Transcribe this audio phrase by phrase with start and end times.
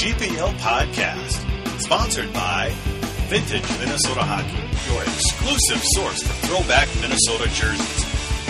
[0.00, 1.44] GPL Podcast,
[1.78, 2.72] sponsored by
[3.28, 4.56] Vintage Minnesota Hockey,
[4.90, 8.04] your exclusive source for throwback Minnesota jerseys.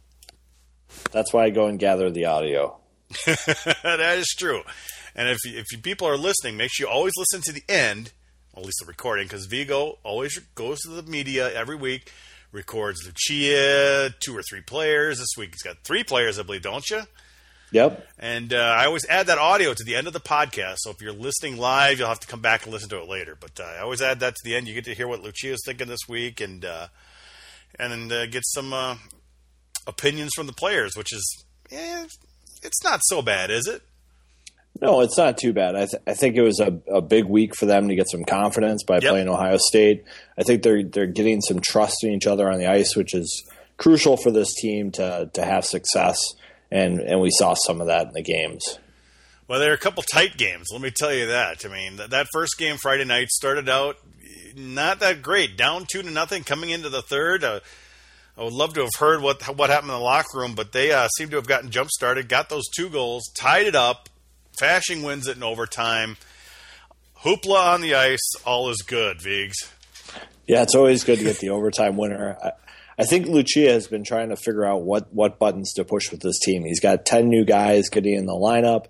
[1.12, 2.76] That's why I go and gather the audio.
[3.26, 4.62] that is true.
[5.14, 8.12] And if if you people are listening, make sure you always listen to the end,
[8.56, 12.12] at least the recording, because Vegoe always goes to the media every week,
[12.52, 15.18] records Lucia, two or three players.
[15.18, 17.02] This week he's got three players, I believe, don't you?
[17.72, 18.06] Yep.
[18.18, 20.76] And uh, I always add that audio to the end of the podcast.
[20.78, 23.36] So if you're listening live, you'll have to come back and listen to it later.
[23.38, 24.68] But uh, I always add that to the end.
[24.68, 26.88] You get to hear what Lucia's thinking this week, and uh,
[27.78, 28.96] and uh, get some uh,
[29.86, 32.06] opinions from the players, which is, eh,
[32.62, 33.82] it's not so bad, is it?
[34.80, 35.74] No, it's not too bad.
[35.74, 38.24] I, th- I think it was a, a big week for them to get some
[38.24, 39.10] confidence by yep.
[39.10, 40.04] playing Ohio State.
[40.38, 43.50] I think they're they're getting some trust in each other on the ice, which is
[43.78, 46.18] crucial for this team to to have success.
[46.70, 48.78] And and we saw some of that in the games.
[49.48, 50.66] Well, there are a couple tight games.
[50.72, 51.64] Let me tell you that.
[51.64, 53.96] I mean, that, that first game Friday night started out
[54.56, 57.44] not that great, down two to nothing coming into the third.
[57.44, 57.60] Uh,
[58.38, 60.92] I would love to have heard what what happened in the locker room, but they
[60.92, 64.08] uh, seem to have gotten jump started, got those two goals, tied it up.
[64.60, 66.16] Fasching wins it in overtime.
[67.22, 69.56] Hoopla on the ice, all is good, Vigs.
[70.46, 72.36] Yeah, it's always good to get the overtime winner.
[72.42, 72.52] I,
[72.98, 76.20] I think Lucia has been trying to figure out what, what buttons to push with
[76.20, 76.64] this team.
[76.64, 78.86] He's got 10 new guys getting in the lineup,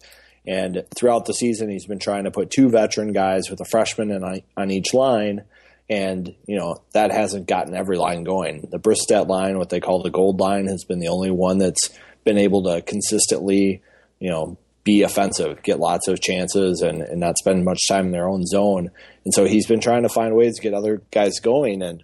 [0.47, 4.11] and throughout the season, he's been trying to put two veteran guys with a freshman
[4.11, 5.43] in, on each line–
[5.89, 8.69] and you know that hasn't gotten every line going.
[8.71, 11.91] The Bristat line, what they call the gold line, has been the only one that's
[12.25, 13.83] been able to consistently,
[14.19, 18.13] you know, be offensive, get lots of chances, and, and not spend much time in
[18.13, 18.91] their own zone.
[19.25, 21.83] And so he's been trying to find ways to get other guys going.
[21.83, 22.03] And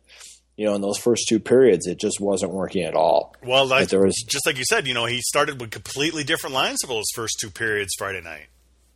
[0.56, 3.34] you know, in those first two periods, it just wasn't working at all.
[3.42, 6.54] Well, like, there was just like you said, you know, he started with completely different
[6.54, 8.47] lines for those first two periods Friday night.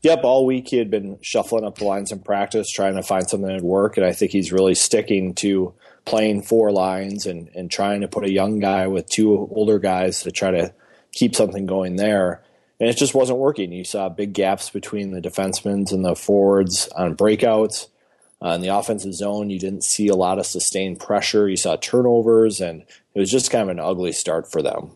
[0.07, 3.29] Yep, all week he had been shuffling up the lines in practice, trying to find
[3.29, 5.75] something that would work, and I think he's really sticking to
[6.05, 10.23] playing four lines and, and trying to put a young guy with two older guys
[10.23, 10.73] to try to
[11.11, 12.45] keep something going there.
[12.79, 13.73] And it just wasn't working.
[13.73, 17.89] You saw big gaps between the defensemen and the forwards on breakouts.
[18.41, 21.49] Uh, in the offensive zone, you didn't see a lot of sustained pressure.
[21.49, 24.93] You saw turnovers, and it was just kind of an ugly start for them.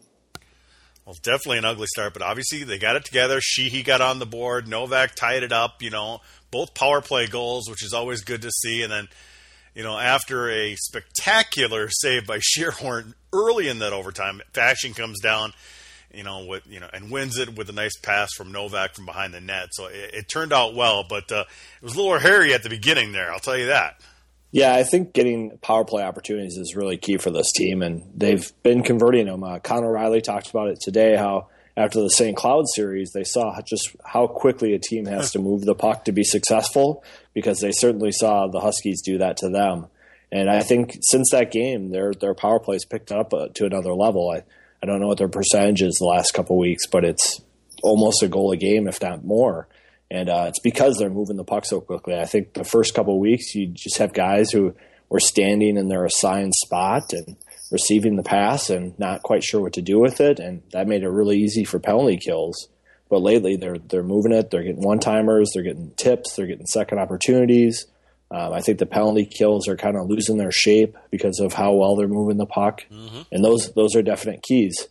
[1.10, 3.40] Well, definitely an ugly start, but obviously they got it together.
[3.40, 4.68] Sheehy got on the board.
[4.68, 5.82] Novak tied it up.
[5.82, 6.20] You know,
[6.52, 8.84] both power play goals, which is always good to see.
[8.84, 9.08] And then,
[9.74, 15.52] you know, after a spectacular save by Schierhorn early in that overtime, Fasching comes down,
[16.14, 19.04] you know, with you know, and wins it with a nice pass from Novak from
[19.04, 19.70] behind the net.
[19.72, 21.42] So it, it turned out well, but uh,
[21.82, 23.32] it was a little hairy at the beginning there.
[23.32, 24.00] I'll tell you that.
[24.52, 28.50] Yeah, I think getting power play opportunities is really key for this team, and they've
[28.62, 29.44] been converting them.
[29.44, 31.16] Uh, Connor Reilly talked about it today.
[31.16, 32.36] How after the St.
[32.36, 36.12] Cloud series, they saw just how quickly a team has to move the puck to
[36.12, 39.86] be successful, because they certainly saw the Huskies do that to them.
[40.32, 43.94] And I think since that game, their their power plays picked up uh, to another
[43.94, 44.30] level.
[44.30, 44.42] I
[44.82, 47.40] I don't know what their percentage is the last couple weeks, but it's
[47.84, 49.68] almost a goal a game, if not more
[50.10, 52.14] and uh, it's because they're moving the puck so quickly.
[52.14, 54.74] I think the first couple of weeks, you just have guys who
[55.08, 57.36] were standing in their assigned spot and
[57.70, 61.02] receiving the pass and not quite sure what to do with it, and that made
[61.02, 62.68] it really easy for penalty kills.
[63.08, 64.50] But lately, they're they're moving it.
[64.50, 65.50] They're getting one timers.
[65.52, 66.34] They're getting tips.
[66.34, 67.86] They're getting second opportunities.
[68.32, 71.72] Um, I think the penalty kills are kind of losing their shape because of how
[71.72, 73.22] well they're moving the puck, mm-hmm.
[73.32, 74.88] and those those are definite keys.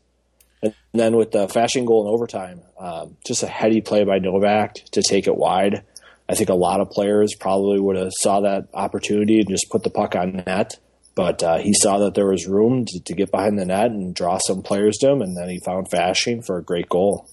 [0.61, 4.75] And then with the Fasching goal in overtime, um, just a heady play by Novak
[4.91, 5.83] to take it wide.
[6.27, 9.83] I think a lot of players probably would have saw that opportunity and just put
[9.83, 10.77] the puck on net.
[11.15, 14.15] But uh, he saw that there was room to, to, get behind the net and
[14.15, 17.27] draw some players to him, and then he found Fasching for a great goal.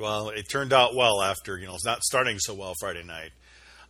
[0.00, 3.30] Well, it turned out well after you know it's not starting so well Friday night.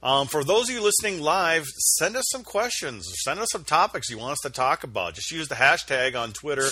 [0.02, 1.64] Um, for those of you listening live,
[1.98, 3.04] send us some questions.
[3.24, 5.14] Send us some topics you want us to talk about.
[5.14, 6.68] Just use the hashtag on Twitter,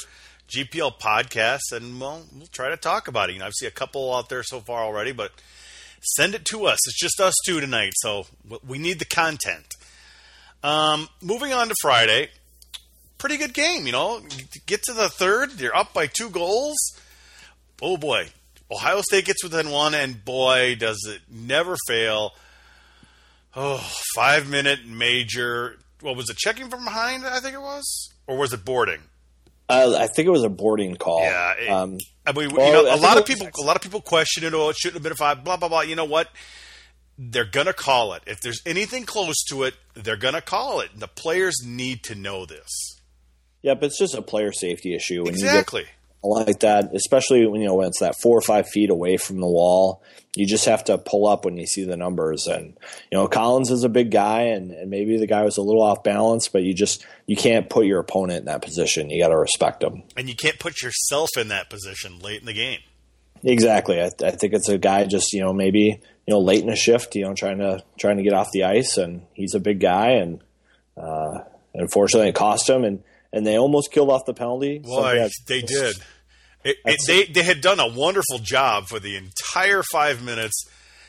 [0.49, 3.33] GPL Podcast, and we'll, we'll try to talk about it.
[3.33, 5.33] You know, I've seen a couple out there so far already, but
[6.17, 6.79] send it to us.
[6.87, 8.27] It's just us two tonight, so
[8.65, 9.75] we need the content.
[10.63, 12.29] Um, moving on to Friday,
[13.19, 13.87] pretty good game.
[13.87, 14.21] You know,
[14.67, 16.77] get to the third, you're up by two goals.
[17.83, 18.29] Oh boy,
[18.71, 22.33] Ohio State gets within one, and boy, does it never fail
[23.57, 23.79] oh,
[24.15, 25.79] five minute major.
[26.01, 26.37] What was it?
[26.37, 27.25] Checking from behind?
[27.25, 29.01] I think it was, or was it boarding?
[29.69, 31.23] Uh, I think it was a boarding call.
[31.23, 31.55] Yeah.
[31.55, 34.01] It, um, I mean, well, you know, a lot of people, a lot of people
[34.01, 34.55] question it.
[34.55, 35.43] Oh, it shouldn't have been a five.
[35.43, 35.81] Blah blah blah.
[35.81, 36.29] You know what?
[37.19, 38.23] They're gonna call it.
[38.27, 40.91] If there's anything close to it, they're gonna call it.
[40.93, 43.01] And the players need to know this.
[43.63, 45.25] Yeah, but it's just a player safety issue.
[45.25, 45.81] When exactly.
[45.81, 45.93] You get,
[46.23, 49.41] like that, especially when you know when it's that four or five feet away from
[49.41, 50.03] the wall.
[50.35, 52.47] You just have to pull up when you see the numbers.
[52.47, 52.77] And
[53.11, 55.83] you know, Collins is a big guy, and, and maybe the guy was a little
[55.83, 59.09] off balance, but you just you can't put your opponent in that position.
[59.09, 62.47] You got to respect him, and you can't put yourself in that position late in
[62.47, 62.81] the game.
[63.45, 64.01] Exactly.
[64.01, 66.77] I, I think it's a guy just you know maybe you know late in a
[66.77, 69.81] shift, you know, trying to trying to get off the ice, and he's a big
[69.81, 70.43] guy, and
[70.97, 73.03] uh, unfortunately, it cost him and
[73.33, 74.79] and they almost killed off the penalty.
[74.79, 75.97] Boy, they did.
[76.65, 80.65] It, it, they they had done a wonderful job for the entire five minutes,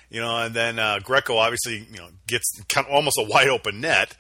[0.10, 3.48] you know, and then uh, Greco obviously you know gets kind of almost a wide
[3.48, 4.16] open net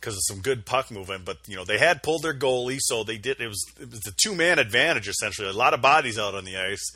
[0.00, 1.24] because of some good puck movement.
[1.24, 3.40] But you know they had pulled their goalie, so they did.
[3.40, 5.48] It was it was a two man advantage essentially.
[5.48, 6.90] A lot of bodies out on the ice,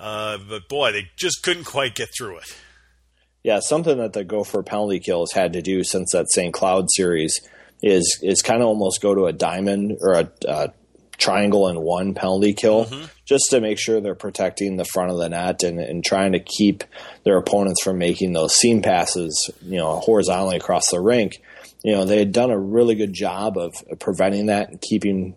[0.00, 2.56] uh, but boy, they just couldn't quite get through it.
[3.44, 6.52] Yeah, something that the Gopher penalty kills had to do since that St.
[6.52, 7.40] Cloud series
[7.82, 10.72] is is kind of almost go to a diamond or a, a
[11.18, 13.06] triangle and one penalty kill mm-hmm.
[13.24, 16.40] just to make sure they're protecting the front of the net and, and trying to
[16.40, 16.84] keep
[17.24, 21.40] their opponents from making those seam passes, you know, horizontally across the rink.
[21.82, 25.34] You know, they had done a really good job of preventing that and keeping,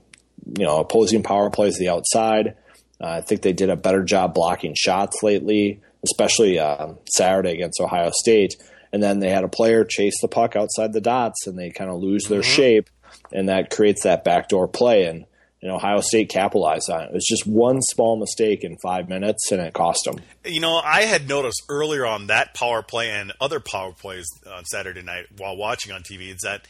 [0.57, 2.55] you know, opposing power plays to the outside.
[3.01, 7.79] Uh, I think they did a better job blocking shots lately, especially uh, Saturday against
[7.79, 8.55] Ohio State.
[8.91, 11.91] And then they had a player chase the puck outside the dots and they kind
[11.91, 12.51] of lose their mm-hmm.
[12.51, 12.89] shape,
[13.31, 15.05] and that creates that backdoor play.
[15.05, 15.25] And
[15.61, 17.05] and Ohio State capitalized on it.
[17.07, 20.19] It was just one small mistake in five minutes, and it cost them.
[20.45, 24.63] You know, I had noticed earlier on that power play and other power plays on
[24.65, 26.65] Saturday night while watching on TV is that,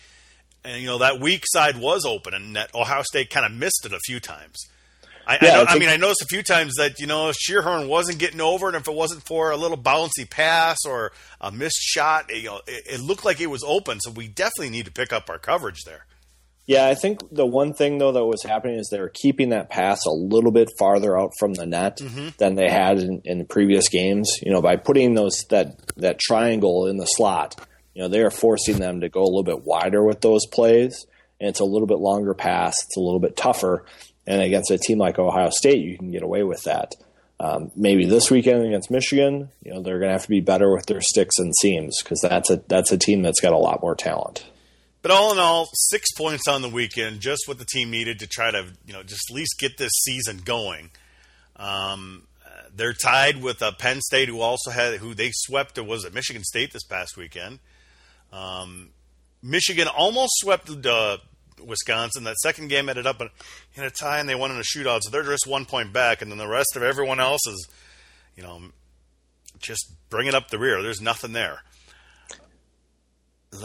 [0.63, 3.85] and you know, that weak side was open, and that Ohio State kind of missed
[3.85, 4.67] it a few times.
[5.25, 8.19] I, yeah, I, I, mean, I noticed a few times that you know Schierhorn wasn't
[8.19, 12.33] getting over, and if it wasn't for a little bouncy pass or a missed shot,
[12.33, 13.99] you know, it, it looked like it was open.
[13.99, 16.05] So we definitely need to pick up our coverage there.
[16.69, 19.71] Yeah, I think the one thing though that was happening is they were keeping that
[19.71, 22.29] pass a little bit farther out from the net mm-hmm.
[22.37, 24.29] than they had in, in the previous games.
[24.43, 27.59] You know, by putting those that that triangle in the slot,
[27.95, 31.07] you know, they are forcing them to go a little bit wider with those plays,
[31.39, 32.75] and it's a little bit longer pass.
[32.83, 33.85] It's a little bit tougher,
[34.29, 36.95] and against a team like Ohio State, you can get away with that.
[37.39, 40.71] Um, maybe this weekend against Michigan, you know, they're going to have to be better
[40.71, 43.81] with their sticks and seams because that's a that's a team that's got a lot
[43.81, 44.45] more talent.
[45.01, 48.27] But all in all, six points on the weekend, just what the team needed to
[48.27, 50.91] try to, you know, just at least get this season going.
[51.55, 52.27] Um,
[52.75, 55.77] they're tied with uh, Penn State, who also had who they swept.
[55.77, 57.59] It was at Michigan State this past weekend.
[58.31, 58.89] Um,
[59.41, 61.17] Michigan almost swept uh,
[61.65, 62.23] Wisconsin.
[62.23, 63.29] That second game ended up in,
[63.75, 65.01] in a tie, and they won in a shootout.
[65.03, 67.67] So they're just one point back, and then the rest of everyone else is,
[68.35, 68.61] you know,
[69.59, 70.81] just bringing up the rear.
[70.81, 71.61] There's nothing there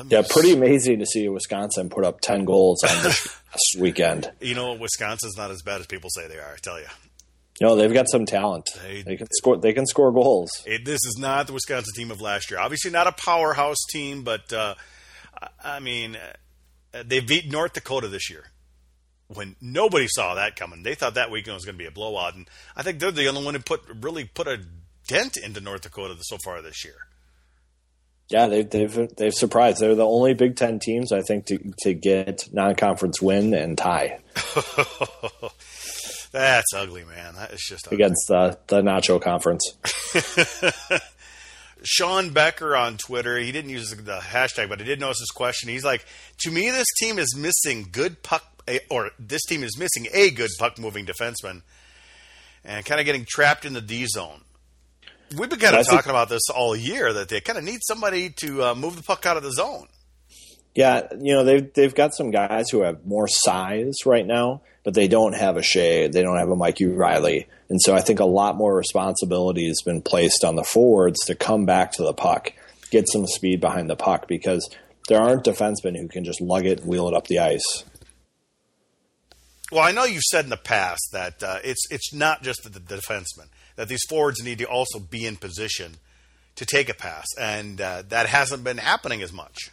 [0.09, 3.41] yeah, pretty amazing to see Wisconsin put up ten goals on this
[3.79, 4.31] weekend.
[4.41, 6.53] You know, Wisconsin's not as bad as people say they are.
[6.53, 6.87] I tell you.
[7.61, 8.69] No, they've got some talent.
[8.83, 9.57] They, they can score.
[9.57, 10.51] They can score goals.
[10.67, 12.59] It, this is not the Wisconsin team of last year.
[12.59, 14.75] Obviously, not a powerhouse team, but uh,
[15.63, 16.17] I mean,
[16.95, 18.45] Uh, they beat North Dakota this year
[19.29, 20.83] when nobody saw that coming.
[20.83, 23.29] They thought that weekend was going to be a blowout, and I think they're the
[23.29, 24.61] only one who put really put a
[25.09, 26.95] dent into North Dakota so far this year.
[28.29, 29.81] Yeah, they've they've they've surprised.
[29.81, 34.19] They're the only Big Ten teams I think to to get non-conference win and tie.
[36.33, 37.35] That's ugly, man.
[37.37, 37.97] That is just ugly.
[37.97, 39.75] against the the Nacho Conference.
[41.85, 45.69] Sean Becker on Twitter, he didn't use the hashtag, but I did notice his question.
[45.69, 46.05] He's like,
[46.41, 48.45] "To me, this team is missing good puck,
[48.91, 51.62] or this team is missing a good puck moving defenseman,
[52.64, 54.41] and kind of getting trapped in the D zone."
[55.37, 58.31] We've been kind of talking about this all year that they kind of need somebody
[58.31, 59.88] to uh, move the puck out of the zone.
[60.75, 64.95] Yeah, you know they've they've got some guys who have more size right now, but
[64.95, 68.19] they don't have a Skjei, they don't have a Mikey Reilly, and so I think
[68.19, 72.12] a lot more responsibility has been placed on the forwards to come back to the
[72.12, 72.52] puck,
[72.90, 74.69] get some speed behind the puck because
[75.09, 77.85] there aren't defensemen who can just lug it and wheel it up the ice.
[79.71, 82.71] Well, I know you've said in the past that uh, it's it's not just the,
[82.71, 85.97] the defensemen that these forwards need to also be in position
[86.57, 89.71] to take a pass, and uh, that hasn't been happening as much.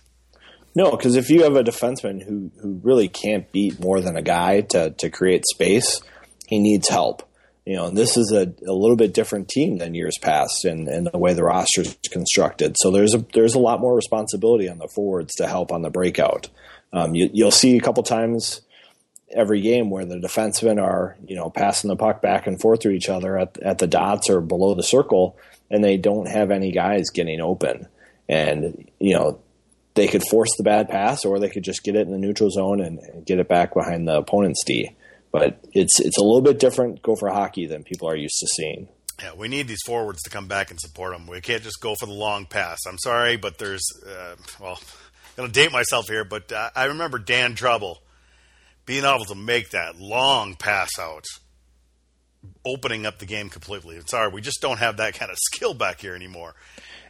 [0.73, 4.21] No, because if you have a defenseman who who really can't beat more than a
[4.21, 6.01] guy to to create space,
[6.47, 7.27] he needs help.
[7.65, 10.87] You know, and this is a, a little bit different team than years past, and
[10.87, 12.75] and the way the roster is constructed.
[12.79, 15.89] So there's a there's a lot more responsibility on the forwards to help on the
[15.89, 16.49] breakout.
[16.93, 18.61] Um, you, you'll see a couple times
[19.33, 22.89] every game where the defensemen are, you know, passing the puck back and forth to
[22.89, 25.37] each other at, at the dots or below the circle,
[25.69, 27.87] and they don't have any guys getting open.
[28.27, 29.39] And, you know,
[29.93, 32.49] they could force the bad pass or they could just get it in the neutral
[32.49, 34.95] zone and, and get it back behind the opponent's D.
[35.31, 38.89] But it's it's a little bit different Gopher hockey than people are used to seeing.
[39.21, 41.27] Yeah, we need these forwards to come back and support them.
[41.27, 42.79] We can't just go for the long pass.
[42.87, 46.85] I'm sorry, but there's, uh, well, I'm going to date myself here, but uh, I
[46.85, 47.97] remember Dan Trebil
[48.85, 51.25] being able to make that long pass out,
[52.65, 53.99] opening up the game completely.
[54.07, 56.55] Sorry, we just don't have that kind of skill back here anymore.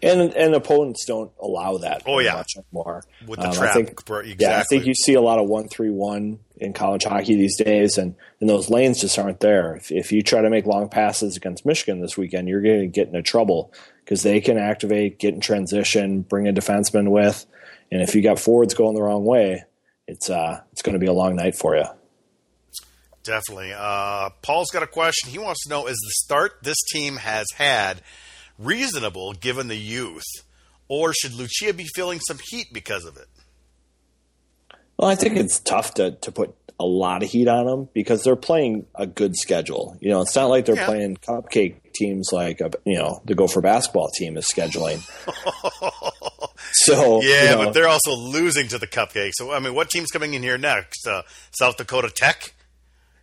[0.04, 2.04] And and opponents don't allow that.
[2.08, 3.04] Oh yeah, much anymore.
[3.28, 4.36] With the um, trap, I think, exactly.
[4.40, 7.58] Yeah, I think you see a lot of one three one in college hockey these
[7.58, 9.76] days, and, and those lanes just aren't there.
[9.76, 12.88] If, if you try to make long passes against Michigan this weekend, you're going to
[12.88, 17.46] get into trouble because they can activate, get in transition, bring a defenseman with,
[17.92, 19.66] and if you got forwards going the wrong way,
[20.08, 21.86] it's uh, it's going to be a long night for you.
[23.24, 23.74] Definitely.
[23.76, 25.30] Uh, Paul's got a question.
[25.30, 28.02] He wants to know: Is the start this team has had
[28.64, 30.26] reasonable given the youth,
[30.88, 33.28] or should Lucia be feeling some heat because of it?
[34.98, 38.24] Well, I think it's tough to to put a lot of heat on them because
[38.24, 39.98] they're playing a good schedule.
[40.00, 40.86] You know, it's not like they're yeah.
[40.86, 45.02] playing cupcake teams like a, you know the Gopher basketball team is scheduling.
[46.74, 49.32] So yeah, you know, but they're also losing to the cupcake.
[49.34, 51.06] So I mean, what team's coming in here next?
[51.06, 52.54] Uh, South Dakota Tech.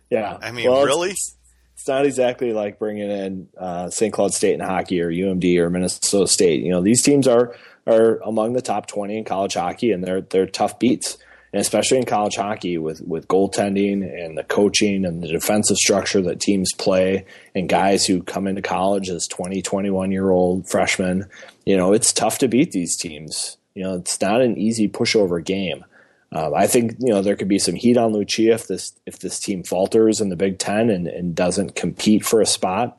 [0.09, 1.11] Yeah, I mean, well, really?
[1.11, 1.35] It's,
[1.79, 4.13] it's, not exactly like bringing in uh, St.
[4.13, 6.61] Cloud State in hockey or UMD or Minnesota State.
[6.61, 7.55] You know, these teams are
[7.87, 11.17] are among the top twenty in college hockey, and they're they're tough beats.
[11.51, 16.21] And especially in college hockey, with with goaltending and the coaching and the defensive structure
[16.23, 21.27] that teams play, and guys who come into college as 20, 21 year old freshmen,
[21.65, 23.57] you know, it's tough to beat these teams.
[23.73, 25.85] You know, it's not an easy pushover game.
[26.31, 29.19] Um, I think you know there could be some heat on Lucia if this if
[29.19, 32.97] this team falters in the Big Ten and, and doesn't compete for a spot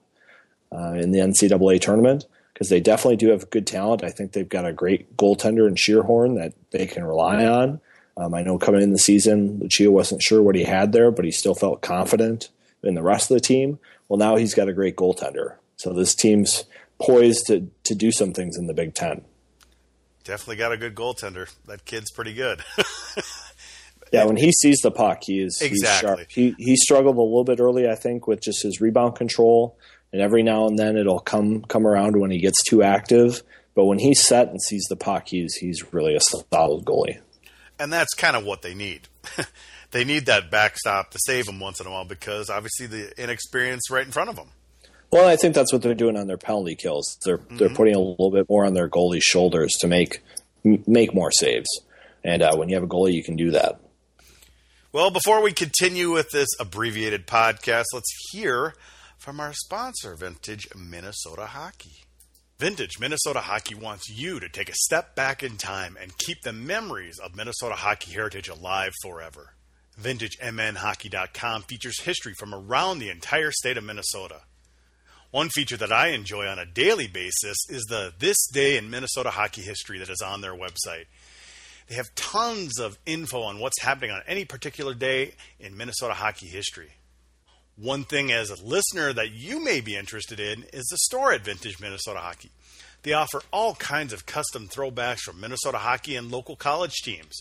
[0.73, 4.03] uh, in the NCAA tournament because they definitely do have good talent.
[4.03, 7.81] I think they've got a great goaltender in Schierhorn that they can rely on.
[8.17, 11.25] Um, I know coming in the season, Lucia wasn't sure what he had there, but
[11.25, 12.51] he still felt confident
[12.83, 13.79] in the rest of the team.
[14.09, 16.65] Well, now he's got a great goaltender, so this team's
[17.01, 19.25] poised to to do some things in the Big Ten.
[20.25, 21.53] Definitely got a good goaltender.
[21.67, 22.63] That kid's pretty good.
[24.13, 26.27] yeah, when he sees the puck, he is exactly.
[26.29, 29.79] He he struggled a little bit early, I think, with just his rebound control,
[30.13, 33.43] and every now and then it'll come come around when he gets too active.
[33.75, 37.21] But when he's set and sees the puck, he's he's really a solid goalie.
[37.79, 39.09] And that's kind of what they need.
[39.91, 43.91] they need that backstop to save them once in a while because obviously the inexperience
[43.91, 44.51] right in front of them.
[45.11, 47.19] Well, I think that's what they're doing on their penalty kills.
[47.25, 47.57] They're mm-hmm.
[47.57, 50.23] they're putting a little bit more on their goalie's shoulders to make
[50.65, 51.69] make more saves.
[52.23, 53.81] And uh, when you have a goalie, you can do that.
[54.93, 58.75] Well, before we continue with this abbreviated podcast, let's hear
[59.17, 62.05] from our sponsor, Vintage Minnesota Hockey.
[62.59, 66.53] Vintage Minnesota Hockey wants you to take a step back in time and keep the
[66.53, 69.55] memories of Minnesota hockey heritage alive forever.
[69.99, 74.43] VintageMNHockey.com features history from around the entire state of Minnesota.
[75.31, 79.31] One feature that I enjoy on a daily basis is the This Day in Minnesota
[79.31, 81.05] Hockey History that is on their website.
[81.89, 86.47] They have tons of info on what's happening on any particular day in Minnesota hockey
[86.47, 86.93] history.
[87.77, 91.45] One thing as a listener that you may be interested in is the store at
[91.45, 92.51] Vintage Minnesota Hockey.
[93.03, 97.41] They offer all kinds of custom throwbacks from Minnesota hockey and local college teams.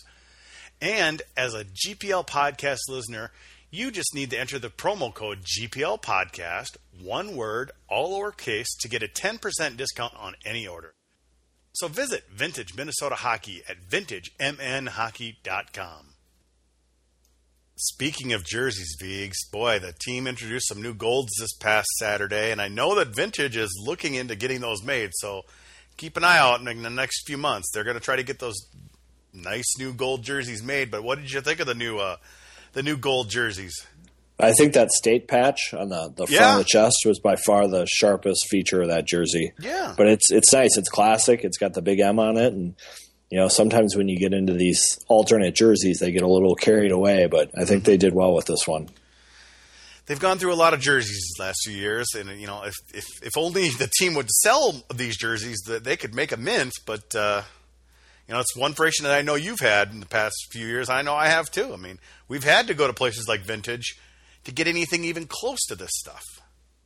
[0.80, 3.32] And as a GPL podcast listener,
[3.70, 8.88] you just need to enter the promo code GPL Podcast, one word, all lowercase, to
[8.88, 10.94] get a 10% discount on any order.
[11.72, 16.06] So visit Vintage Minnesota Hockey at vintagemnhockey.com.
[17.76, 22.60] Speaking of jerseys, Vigs, boy, the team introduced some new golds this past Saturday, and
[22.60, 25.12] I know that Vintage is looking into getting those made.
[25.14, 25.44] So
[25.96, 27.70] keep an eye out in the next few months.
[27.72, 28.58] They're going to try to get those
[29.32, 30.90] nice new gold jerseys made.
[30.90, 32.16] But what did you think of the new uh,
[32.72, 33.74] the new gold jerseys.
[34.38, 36.52] I think that state patch on the, the front Yeah.
[36.52, 39.52] of the chest was by far the sharpest feature of that jersey.
[39.60, 39.92] Yeah.
[39.96, 40.78] But it's it's nice.
[40.78, 41.44] It's classic.
[41.44, 42.74] It's got the big M on it, and
[43.30, 46.90] you know sometimes when you get into these alternate jerseys, they get a little carried
[46.92, 47.26] away.
[47.26, 48.88] But I think they did well with this one.
[50.06, 53.04] They've gone through a lot of jerseys last few years, and you know, if if,
[53.22, 56.72] if only the team would sell these jerseys, that they could make a mint.
[56.86, 57.42] But uh,
[58.30, 60.88] you know, it's one frustration that I know you've had in the past few years.
[60.88, 61.72] I know I have too.
[61.72, 63.98] I mean, we've had to go to places like Vintage
[64.44, 66.22] to get anything even close to this stuff.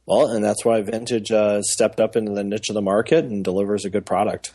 [0.06, 3.44] Well, and that's why Vintage uh, stepped up into the niche of the market and
[3.44, 4.54] delivers a good product.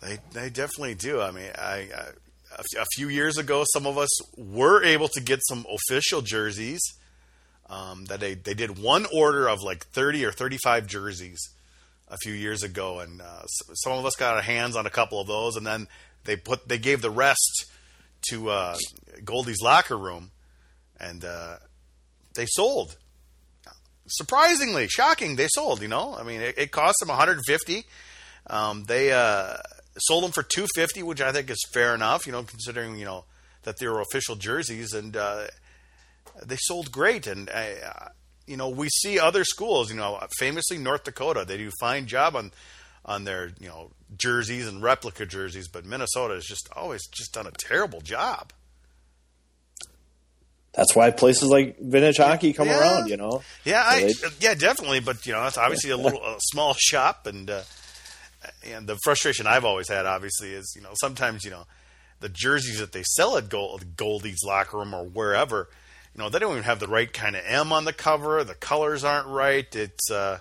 [0.00, 1.20] They they definitely do.
[1.20, 5.40] I mean, I, I a few years ago, some of us were able to get
[5.48, 6.80] some official jerseys.
[7.68, 11.40] Um, that they they did one order of like thirty or thirty five jerseys
[12.06, 15.20] a few years ago, and uh, some of us got our hands on a couple
[15.20, 15.88] of those, and then
[16.24, 17.66] they put they gave the rest
[18.30, 18.76] to uh,
[19.24, 20.30] Goldie's locker room,
[20.98, 21.56] and uh,
[22.34, 22.96] they sold.
[24.06, 25.80] Surprisingly, shocking, they sold.
[25.80, 27.84] You know, I mean, it, it cost them 150.
[28.48, 29.56] Um, they uh,
[29.98, 32.26] sold them for 250, which I think is fair enough.
[32.26, 33.24] You know, considering you know
[33.62, 35.46] that they were official jerseys, and uh,
[36.44, 37.26] they sold great.
[37.26, 38.08] And uh,
[38.46, 39.90] you know, we see other schools.
[39.90, 42.52] You know, famously North Dakota, they do a fine job on
[43.04, 47.46] on their you know jerseys and replica jerseys, but Minnesota has just always just done
[47.46, 48.52] a terrible job.
[50.74, 52.80] That's why places like vintage hockey come Yeah.
[52.80, 53.08] around.
[53.10, 55.00] You know, Yeah, I, yeah, definitely.
[55.00, 57.62] But you know, it's obviously a little a small shop, and uh,
[58.64, 61.66] and the frustration I've always had, obviously, is you know sometimes you know
[62.20, 65.68] the jerseys that they sell at Gold, Goldie's locker room or wherever,
[66.14, 68.44] you know, they don't even have the right kind of M on the cover.
[68.44, 69.66] The colors aren't right.
[69.74, 70.38] It's uh,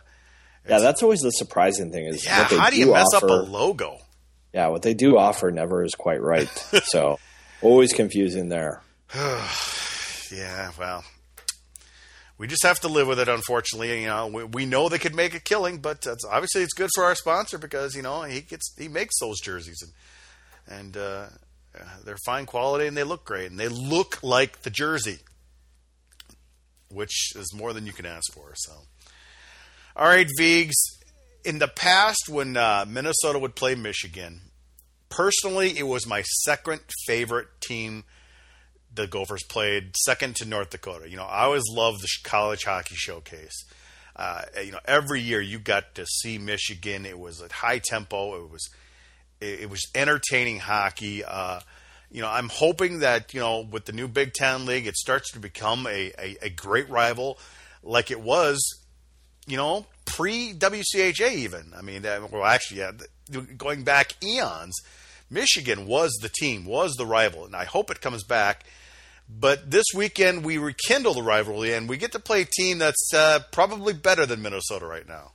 [0.68, 2.44] yeah, that's always the surprising thing is yeah.
[2.44, 3.98] How do you mess offer, up a logo?
[4.54, 6.48] Yeah, what they do offer never is quite right.
[6.84, 7.20] so
[7.62, 8.82] always confusing there.
[10.34, 11.04] Yeah, well,
[12.38, 13.28] we just have to live with it.
[13.28, 16.90] Unfortunately, you know, we, we know they could make a killing, but obviously it's good
[16.96, 19.92] for our sponsor because you know he gets he makes those jerseys and
[20.80, 21.26] and uh,
[22.06, 25.20] they're fine quality and they look great and they look like the jersey,
[26.90, 28.54] which is more than you can ask for.
[28.56, 28.74] So,
[29.96, 30.76] all right, Vigs.
[31.44, 34.42] In the past, when uh, Minnesota would play Michigan,
[35.10, 38.04] personally, it was my second favorite team
[38.94, 41.10] the Gophers played second to North Dakota.
[41.10, 43.66] You know, I always loved the college hockey showcase.
[44.16, 47.06] Uh, you know, every year you got to see Michigan.
[47.06, 48.44] It was at high tempo.
[48.44, 48.70] It was
[49.40, 51.24] it, it was entertaining hockey.
[51.24, 51.62] Uh,
[52.12, 55.32] you know, I'm hoping that you know with the new Big Ten league, it starts
[55.32, 57.40] to become a, a, a great rival,
[57.84, 58.60] like it was.
[59.48, 61.74] You know, pre WCHA even.
[61.76, 62.92] I mean, well, actually, yeah,
[63.58, 64.76] going back eons,
[65.30, 68.66] Michigan was the team, was the rival, and I hope it comes back.
[69.30, 73.14] But this weekend we rekindle the rivalry, and we get to play a team that's
[73.14, 75.32] uh, probably better than Minnesota right now.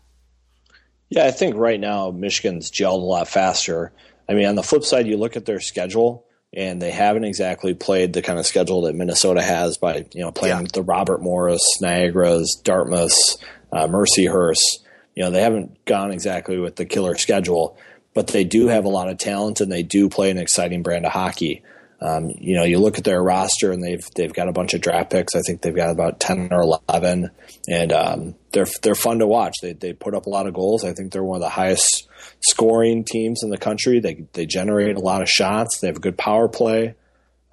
[1.08, 3.92] Yeah, I think right now Michigan's gelled a lot faster.
[4.28, 7.74] I mean, on the flip side, you look at their schedule, and they haven't exactly
[7.74, 10.66] played the kind of schedule that Minnesota has by you know playing Yeah.
[10.74, 13.38] the Robert Morris, Niagara's, Dartmouth's,
[13.76, 14.84] uh, Mercyhurst.
[15.14, 17.78] You know, they haven't gone exactly with the killer schedule,
[18.14, 21.06] but they do have a lot of talent, and they do play an exciting brand
[21.06, 21.62] of hockey.
[22.00, 24.82] Um, you know, you look at their roster, and they've they've got a bunch of
[24.82, 25.34] draft picks.
[25.34, 27.30] I think they've got about ten or eleven,
[27.68, 29.54] and um, they're they're fun to watch.
[29.62, 30.84] They they put up a lot of goals.
[30.84, 32.06] I think they're one of the highest
[32.40, 34.00] scoring teams in the country.
[34.00, 35.80] They they generate a lot of shots.
[35.80, 36.94] They have a good power play.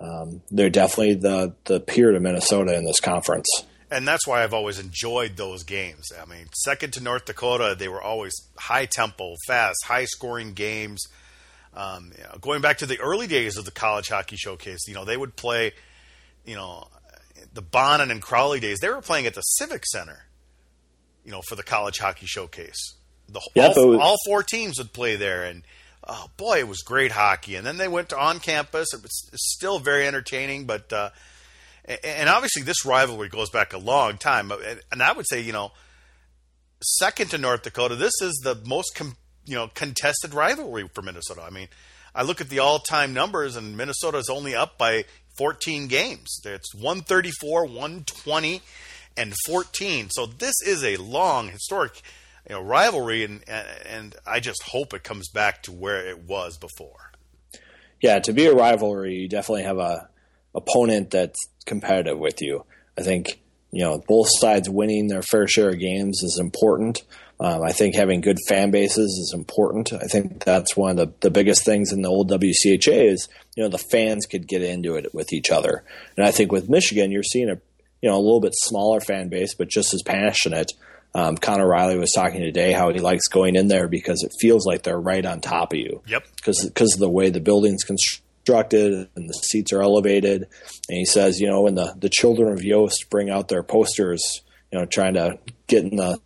[0.02, 3.48] Um, they're definitely the the peer to Minnesota in this conference.
[3.94, 6.12] And that's why I've always enjoyed those games.
[6.20, 11.04] I mean, second to North Dakota, they were always high tempo, fast, high scoring games.
[11.76, 14.94] Um, you know, going back to the early days of the college hockey showcase, you
[14.94, 15.74] know, they would play,
[16.46, 16.88] you know,
[17.54, 18.80] the Bonin and Crowley days.
[18.80, 20.26] They were playing at the Civic Center,
[21.24, 22.96] you know, for the college hockey showcase.
[23.30, 25.64] The all, was- all four teams would play there, and
[26.08, 27.56] oh boy, it was great hockey.
[27.56, 28.94] And then they went to on campus.
[28.94, 30.92] It was still very entertaining, but.
[30.92, 31.10] Uh,
[31.86, 35.72] and obviously this rivalry goes back a long time and- i would say you know
[36.82, 41.42] second to north dakota this is the most com- you know contested rivalry for minnesota.
[41.42, 41.68] I mean
[42.16, 45.06] i look at the all-time numbers and minnesota is only up by
[45.38, 46.42] 14 games.
[46.46, 48.62] It's 134 120
[49.18, 52.02] and 14 so this is a long historic
[52.48, 56.58] you know rivalry and and i just hope it comes back to where it was
[56.58, 57.12] before.
[58.02, 60.10] Yeah, to be a rivalry, you definitely have a
[60.54, 62.66] opponent that's competitive with you.
[62.98, 63.40] I think
[63.72, 67.04] you know both sides winning their fair share of games is important.
[67.40, 69.92] Um, I think having good fan bases is important.
[69.92, 73.64] I think that's one of the, the biggest things in the old WCHA is you
[73.64, 75.84] know the fans could get into it with each other,
[76.16, 77.60] and I think with Michigan you're seeing a
[78.02, 80.72] you know a little bit smaller fan base, but just as passionate.
[81.16, 84.66] Um, Connor Reilly was talking today how he likes going in there because it feels
[84.66, 86.02] like they're right on top of you.
[86.08, 86.24] Yep.
[86.36, 90.48] Because because of the way the building's constructed and the seats are elevated,
[90.90, 94.42] and he says, you know, when the the children of Yost bring out their posters,
[94.72, 96.20] you know, trying to get in the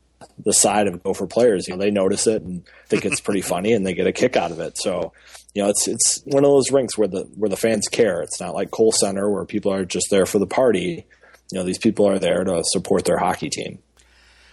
[0.44, 3.74] the side of Gopher players, you know, they notice it and think it's pretty funny,
[3.74, 4.78] and they get a kick out of it.
[4.78, 5.14] So,
[5.54, 8.22] you know, it's it's one of those rinks where the where the fans care.
[8.22, 11.06] It's not like Cole Center where people are just there for the party.
[11.52, 13.80] You know, these people are there to support their hockey team.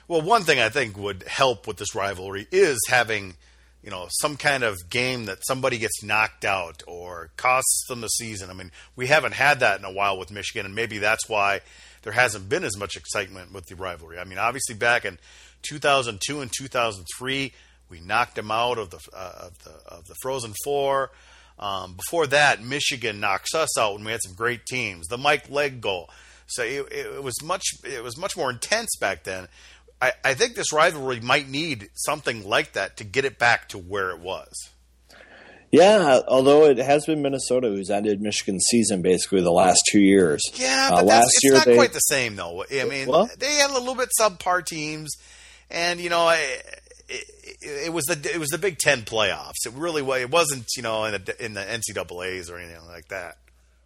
[0.06, 3.36] Well, one thing I think would help with this rivalry is having,
[3.84, 8.08] you know, some kind of game that somebody gets knocked out or costs them the
[8.08, 8.48] season.
[8.48, 11.60] I mean, we haven't had that in a while with Michigan, and maybe that's why
[12.02, 14.18] there hasn't been as much excitement with the rivalry.
[14.18, 15.18] I mean, obviously back in
[15.62, 17.52] 2002 and 2003,
[17.90, 21.10] we knocked them out of the uh, of the of the Frozen Four.
[21.58, 25.06] Um, before that, Michigan knocks us out when we had some great teams.
[25.08, 26.08] The Mike Legg goal.
[26.46, 29.48] So it, it was much it was much more intense back then.
[30.04, 33.78] I, I think this rivalry might need something like that to get it back to
[33.78, 34.52] where it was.
[35.70, 40.42] Yeah, although it has been Minnesota who's ended Michigan's season basically the last two years.
[40.54, 42.64] Yeah, but uh, last it's year not they, quite the same though.
[42.70, 45.16] I mean, well, they had a little bit subpar teams,
[45.70, 47.24] and you know, it, it,
[47.86, 49.66] it, was the it was the Big Ten playoffs.
[49.66, 50.02] It really.
[50.20, 53.38] It wasn't you know in the in the NCAA's or anything like that.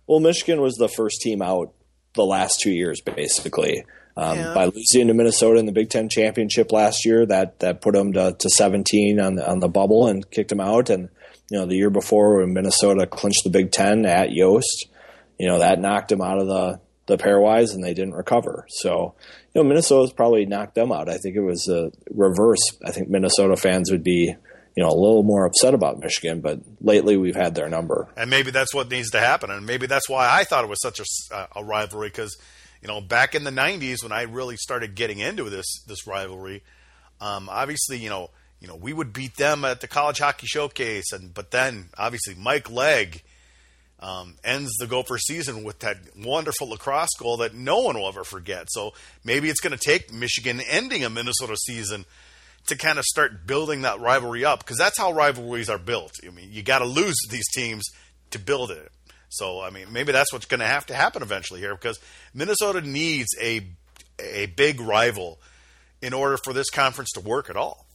[0.07, 1.73] Well, Michigan was the first team out
[2.15, 3.85] the last two years, basically.
[4.19, 4.53] Um, yeah.
[4.53, 8.13] By losing to Minnesota in the Big Ten championship last year, that that put them
[8.15, 10.91] to, to 17 on the, on the bubble and kicked them out.
[10.91, 11.09] And
[11.51, 14.89] you know the year before when Minnesota clinched the Big Ten at Yost,
[15.39, 18.67] you know that knocked them out of the the pairwise and they didn't recover.
[18.69, 19.15] So
[19.55, 21.09] you know Minnesota's probably knocked them out.
[21.09, 22.59] I think it was a reverse.
[22.85, 24.35] I think Minnesota fans would be
[24.77, 28.09] you know a little more upset about Michigan, but lately we've had their number.
[28.17, 30.83] And maybe that's what needs to happen, and maybe that's why I thought it was
[30.83, 32.37] such a, a rivalry because
[32.83, 36.63] you know, back in the '90s when I really started getting into this this rivalry,
[37.21, 41.13] um, obviously, you know, you know, we would beat them at the college hockey showcase,
[41.13, 43.23] and but then obviously Mike Legg
[44.01, 48.25] um, ends the Gopher season with that wonderful lacrosse goal that no one will ever
[48.25, 48.67] forget.
[48.71, 52.05] So maybe it's going to take Michigan ending a Minnesota season
[52.69, 56.13] to kind of start building that rivalry up because that's how rivalries are built.
[56.25, 57.85] I mean, you got to lose these teams
[58.31, 58.93] to build it.
[59.29, 61.99] So I mean, maybe that's what's going to have to happen eventually here because
[62.35, 63.67] Minnesota needs a
[64.19, 65.41] a big rival
[66.03, 67.87] in order for this conference to work at all.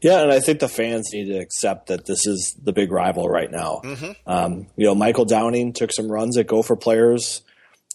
[0.00, 3.28] Yeah, and I think the fans need to accept that this is the big rival
[3.28, 3.80] right now.
[3.84, 4.12] Mm-hmm.
[4.26, 7.42] Um, you know, Michael Downing took some runs at Gopher players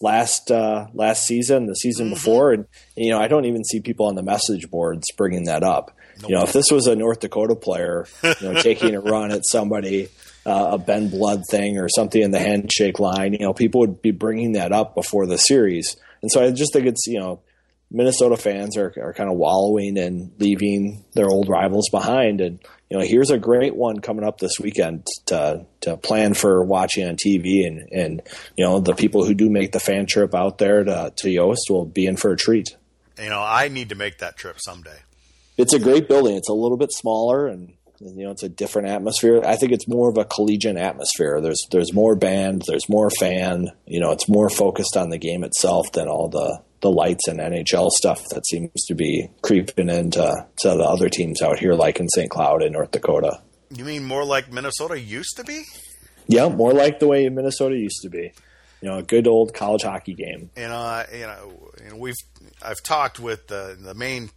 [0.00, 2.14] last uh, last season, the season mm-hmm.
[2.14, 5.62] before, and you know, I don't even see people on the message boards bringing that
[5.62, 5.96] up.
[6.20, 6.30] Nope.
[6.30, 9.42] You know, if this was a North Dakota player, you know, taking a run at
[9.44, 10.08] somebody,
[10.46, 14.02] uh, a Ben Blood thing or something in the handshake line, you know, people would
[14.02, 15.96] be bringing that up before the series.
[16.22, 17.40] And so I just think it's, you know,
[17.90, 22.40] Minnesota fans are, are kind of wallowing and leaving their old rivals behind.
[22.40, 22.58] And,
[22.90, 27.06] you know, here's a great one coming up this weekend to, to plan for watching
[27.06, 27.66] on TV.
[27.66, 28.22] And, and,
[28.56, 31.70] you know, the people who do make the fan trip out there to, to Yost
[31.70, 32.76] will be in for a treat.
[33.22, 34.98] You know, I need to make that trip someday.
[35.56, 36.36] It's a great building.
[36.36, 39.42] It's a little bit smaller and you know, it's a different atmosphere.
[39.44, 41.40] I think it's more of a collegiate atmosphere.
[41.40, 43.68] There's there's more band, there's more fan.
[43.86, 47.40] You know, it's more focused on the game itself than all the the lights and
[47.40, 51.98] NHL stuff that seems to be creeping into to the other teams out here, like
[51.98, 52.30] in St.
[52.30, 53.40] Cloud in North Dakota.
[53.70, 55.62] You mean more like Minnesota used to be?
[56.26, 58.32] Yeah, more like the way Minnesota used to be.
[58.82, 60.50] You know, a good old college hockey game.
[60.56, 62.14] And uh, you know, we've
[62.62, 64.30] I've talked with the the main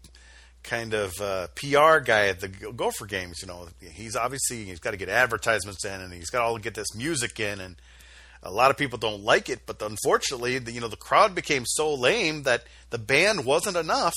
[0.68, 3.38] kind of uh, PR guy at the Gopher games.
[3.42, 6.76] You know, he's obviously he's got to get advertisements in, and he's got to get
[6.76, 7.76] this music in, and
[8.44, 9.62] a lot of people don't like it.
[9.66, 14.16] But unfortunately, the, you know, the crowd became so lame that the band wasn't enough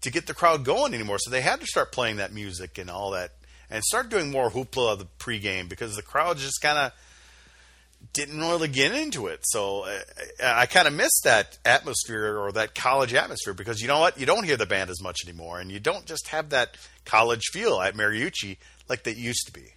[0.00, 1.18] to get the crowd going anymore.
[1.18, 3.32] So they had to start playing that music and all that,
[3.68, 6.92] and start doing more hoopla of the pregame because the crowd just kind of
[8.12, 9.40] didn't really get into it.
[9.44, 9.98] So uh,
[10.42, 14.18] I, I kind of missed that atmosphere or that college atmosphere because you know what?
[14.18, 17.44] You don't hear the band as much anymore, and you don't just have that college
[17.52, 18.58] feel at Mariucci
[18.88, 19.74] like that used to be.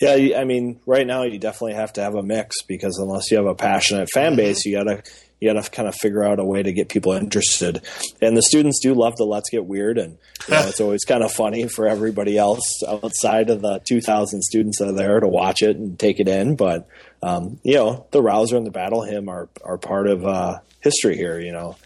[0.00, 3.36] Yeah, I mean, right now you definitely have to have a mix because unless you
[3.36, 4.36] have a passionate fan mm-hmm.
[4.36, 5.02] base, you gotta
[5.44, 7.82] you got to kind of figure out a way to get people interested.
[8.22, 10.16] And the students do love the Let's Get Weird, and
[10.48, 14.78] you know, it's always kind of funny for everybody else outside of the 2,000 students
[14.78, 16.56] that are there to watch it and take it in.
[16.56, 16.88] But
[17.24, 21.16] um, you know, the Rouser and the Battle Hymn are are part of uh, history
[21.16, 21.40] here.
[21.40, 21.76] You know,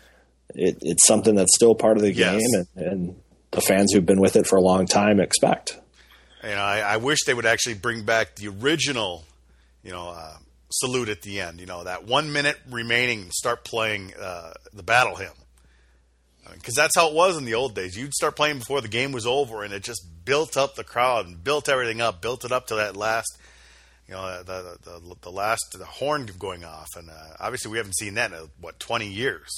[0.55, 2.41] it, it's something that's still part of the yes.
[2.41, 3.17] game, and, and,
[3.51, 5.79] the fans who've been with it for a long time expect.
[6.43, 9.25] And I, I wish they would actually bring back the original,
[9.83, 10.11] you know.
[10.11, 10.37] Uh,
[10.71, 11.61] salute at the end.
[11.61, 15.33] You know, that one minute remaining, start playing uh, the battle hymn.
[16.55, 17.97] Because that's how it was in the old days.
[17.97, 21.27] You'd start playing before the game was over, and it just built up the crowd
[21.27, 23.39] and built everything up, built it up to that last,
[24.09, 26.89] you know, the the, the last the horn going off.
[26.97, 29.49] And uh, obviously, we haven't seen that in what twenty years.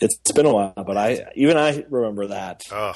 [0.00, 2.62] It's been a while, but I even I remember that.
[2.72, 2.94] Oh,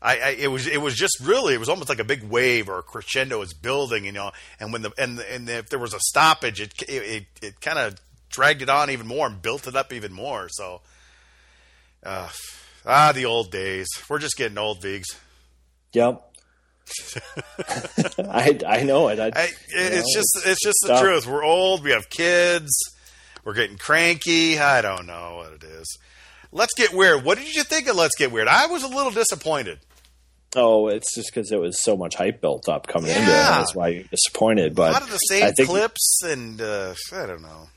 [0.00, 2.68] I, I, it was it was just really it was almost like a big wave
[2.68, 4.32] or a crescendo was building, you know.
[4.58, 7.78] And when the and and if there was a stoppage, it it it, it kind
[7.78, 7.96] of
[8.30, 10.48] dragged it on even more and built it up even more.
[10.50, 10.80] So,
[12.02, 12.28] uh,
[12.86, 13.88] ah, the old days.
[14.08, 15.08] We're just getting old, Vigs.
[15.92, 16.31] Yep.
[18.18, 19.18] I I know it.
[19.18, 21.26] I, I, it's know, just it's just the truth.
[21.26, 21.84] We're old.
[21.84, 22.70] We have kids.
[23.44, 24.58] We're getting cranky.
[24.58, 25.98] I don't know what it is.
[26.52, 27.24] Let's get weird.
[27.24, 28.46] What did you think of Let's Get Weird?
[28.46, 29.78] I was a little disappointed.
[30.54, 33.18] Oh, it's just because it was so much hype built up coming yeah.
[33.18, 33.34] into it.
[33.34, 34.74] That's why you're disappointed.
[34.74, 37.68] But a lot of the same think, clips, and uh, I don't know.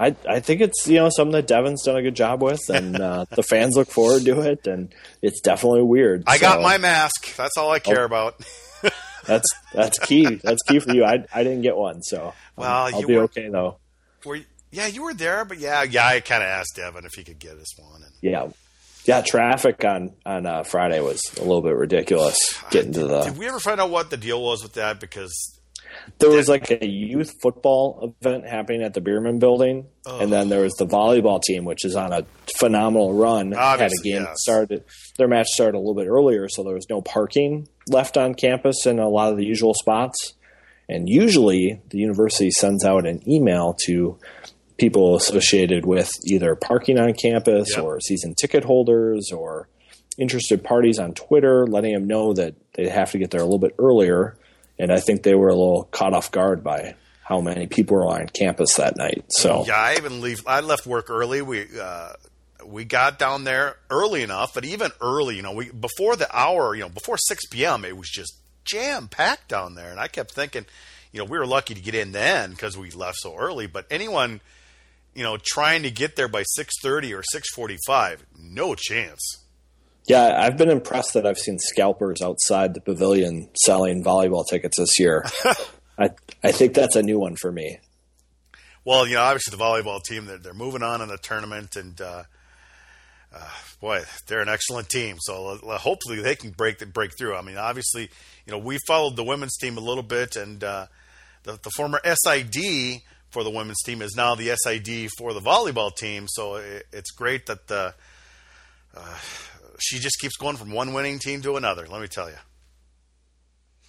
[0.00, 2.98] I I think it's you know something that Devin's done a good job with, and
[3.00, 6.24] uh, the fans look forward to it, and it's definitely weird.
[6.26, 6.40] I so.
[6.40, 7.36] got my mask.
[7.36, 8.42] That's all I care oh, about.
[9.26, 10.36] that's that's key.
[10.36, 11.04] That's key for you.
[11.04, 13.76] I I didn't get one, so well, I'll, I'll be were, okay though.
[14.24, 17.12] Were you, yeah, you were there, but yeah, yeah, I kind of asked Devin if
[17.14, 18.02] he could get us one.
[18.02, 18.48] And, yeah,
[19.04, 22.38] yeah, traffic on on uh, Friday was a little bit ridiculous.
[22.70, 23.22] Getting to the.
[23.24, 24.98] Did we ever find out what the deal was with that?
[24.98, 25.59] Because
[26.18, 30.20] there was like a youth football event happening at the Bierman Building, oh.
[30.20, 30.50] and then oh.
[30.50, 32.24] there was the volleyball team, which is on a
[32.58, 33.54] phenomenal run.
[33.54, 34.36] Obviously, had a game yes.
[34.42, 34.84] started.
[35.18, 38.86] Their match started a little bit earlier, so there was no parking left on campus
[38.86, 40.34] in a lot of the usual spots.
[40.88, 44.18] And usually, the university sends out an email to
[44.76, 47.84] people associated with either parking on campus yep.
[47.84, 49.68] or season ticket holders or
[50.18, 53.58] interested parties on Twitter, letting them know that they have to get there a little
[53.58, 54.36] bit earlier.
[54.80, 58.06] And I think they were a little caught off guard by how many people were
[58.06, 59.24] on campus that night.
[59.28, 60.40] So yeah, I even leave.
[60.46, 61.42] I left work early.
[61.42, 62.14] We uh,
[62.64, 66.74] we got down there early enough, but even early, you know, we before the hour,
[66.74, 70.32] you know, before six p.m., it was just jam packed down there, and I kept
[70.32, 70.66] thinking,
[71.12, 73.66] you know, we were lucky to get in then because we left so early.
[73.66, 74.40] But anyone
[75.14, 79.39] you know, trying to get there by 6:30 or 6:45, no chance.
[80.06, 84.98] Yeah, I've been impressed that I've seen scalpers outside the pavilion selling volleyball tickets this
[84.98, 85.24] year.
[85.98, 86.10] I
[86.42, 87.78] I think that's a new one for me.
[88.84, 92.00] Well, you know, obviously the volleyball team they're, they're moving on in the tournament, and
[92.00, 92.24] uh,
[93.34, 93.48] uh,
[93.80, 95.16] boy, they're an excellent team.
[95.20, 97.36] So uh, hopefully they can break break through.
[97.36, 98.10] I mean, obviously,
[98.46, 100.86] you know, we followed the women's team a little bit, and uh,
[101.42, 105.94] the, the former SID for the women's team is now the SID for the volleyball
[105.94, 106.26] team.
[106.28, 107.94] So it, it's great that the
[108.96, 109.18] uh,
[109.80, 111.86] she just keeps going from one winning team to another.
[111.86, 112.36] Let me tell you.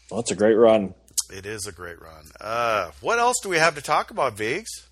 [0.09, 0.93] Well, it's a great run.
[1.31, 2.25] It is a great run.
[2.39, 4.87] Uh, what else do we have to talk about, Viggs?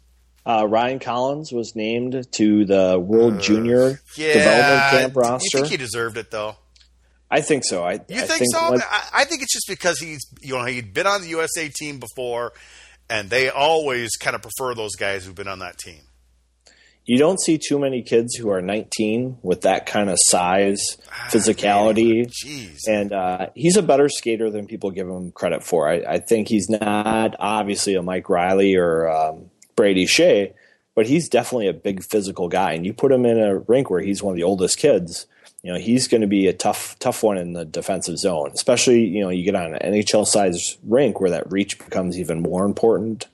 [0.45, 5.57] Uh, Ryan Collins was named to the World uh, Junior yeah, Development Camp roster.
[5.57, 6.55] You think he deserved it, though?
[7.29, 7.83] I think so.
[7.83, 8.59] I, you I think, think, so?
[8.59, 11.99] I, I think it's just because he's you know he'd been on the USA team
[11.99, 12.53] before
[13.09, 16.01] and they always kind of prefer those guys who've been on that team.
[17.09, 21.27] You don't see too many kids who are 19 with that kind of size, ah,
[21.31, 22.31] physicality,
[22.87, 25.89] and uh, he's a better skater than people give him credit for.
[25.89, 30.53] I, I think he's not obviously a Mike Reilly or um, Brady Skjei,
[30.93, 32.73] but he's definitely a big physical guy.
[32.73, 35.25] And you put him in a rink where he's one of the oldest kids,
[35.63, 39.03] you know he's going to be a tough tough one in the defensive zone especially
[39.03, 42.65] you know you get on an nhl size rink where that reach becomes even more
[42.65, 43.27] important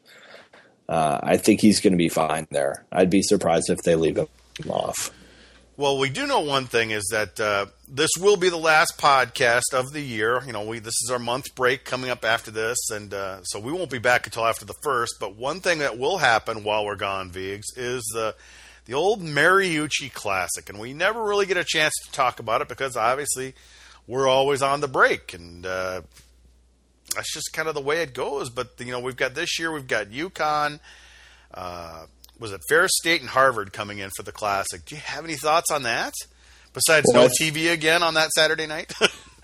[0.90, 2.86] uh, i think he's going to be fine there.
[2.92, 4.28] I'd be surprised if they leave him
[4.70, 5.12] off.
[5.78, 9.74] Well we do know one thing is that uh, this will be the last podcast
[9.74, 10.42] of the year.
[10.46, 13.60] You know we this is our month break coming up after this and uh, so
[13.60, 15.16] we won't be back until after the first.
[15.20, 18.36] But one thing that will happen while we're gone Vigs is the
[18.86, 22.68] the old Mariucci Classic, and we never really get a chance to talk about it
[22.68, 23.56] because obviously
[24.08, 26.02] we're always on the break, and uh,
[27.16, 28.50] that's just kind of the way it goes.
[28.50, 30.80] But you know, we've got this year, we've got UConn.
[31.54, 32.06] Uh,
[32.40, 34.84] was it Ferris State and Harvard coming in for the Classic?
[34.86, 36.14] Do you have any thoughts on that?
[36.74, 38.94] Besides, well, no TV again on that Saturday night.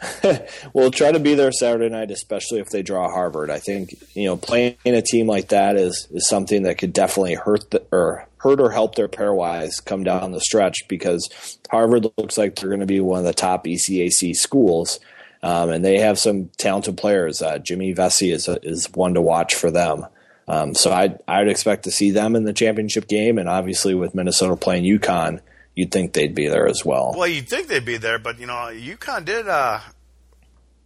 [0.74, 3.50] we'll try to be there Saturday night, especially if they draw Harvard.
[3.50, 7.36] I think you know playing a team like that is is something that could definitely
[7.36, 12.38] hurt the, or hurt or help their pairwise come down the stretch because Harvard looks
[12.38, 15.00] like they're going to be one of the top ECAC schools.
[15.44, 17.42] Um, and they have some talented players.
[17.42, 20.06] Uh, Jimmy Vesey is a, is one to watch for them.
[20.48, 24.14] Um, so I'd I'd expect to see them in the championship game, and obviously with
[24.14, 25.40] Minnesota playing UConn,
[25.76, 27.14] you'd think they'd be there as well.
[27.18, 29.80] Well, you'd think they'd be there, but you know, UConn did uh,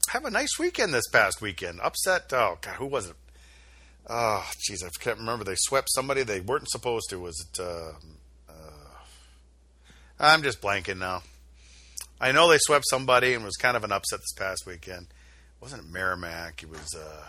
[0.10, 1.80] have a nice weekend this past weekend.
[1.82, 2.32] Upset.
[2.32, 3.16] Oh God, who was it?
[4.08, 5.44] Oh, jeez, I can't remember.
[5.44, 7.20] They swept somebody they weren't supposed to.
[7.20, 7.60] Was it?
[7.60, 7.94] Uh,
[8.48, 8.54] uh,
[10.20, 11.24] I'm just blanking now.
[12.20, 15.08] I know they swept somebody and was kind of an upset this past weekend.
[15.08, 16.64] It wasn't it Merrimack?
[16.64, 16.96] It was.
[16.96, 17.26] Uh,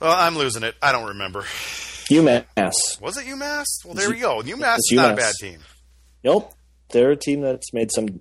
[0.00, 0.74] well, I'm losing it.
[0.80, 1.42] I don't remember.
[1.42, 3.00] UMass.
[3.00, 3.66] Was it UMass?
[3.84, 4.40] Well, there you go.
[4.42, 5.60] UMass is not a bad team.
[6.24, 6.54] Nope.
[6.90, 8.20] They're a team that's made some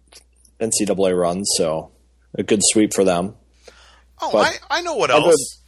[0.60, 1.92] NCAA runs, so
[2.36, 3.36] a good sweep for them.
[4.22, 5.60] Oh, I, I know what else.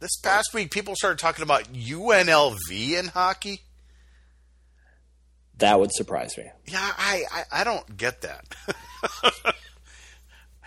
[0.00, 3.60] This past week, people started talking about UNLV in hockey.
[5.62, 6.44] That would surprise me.
[6.66, 8.44] Yeah, I, I, I don't get that.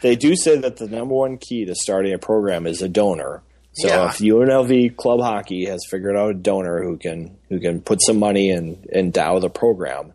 [0.01, 3.43] they do say that the number one key to starting a program is a donor.
[3.73, 4.05] So Yeah.
[4.09, 8.19] if UNLV club hockey has figured out a donor who can who can put some
[8.19, 10.13] money and endow the program,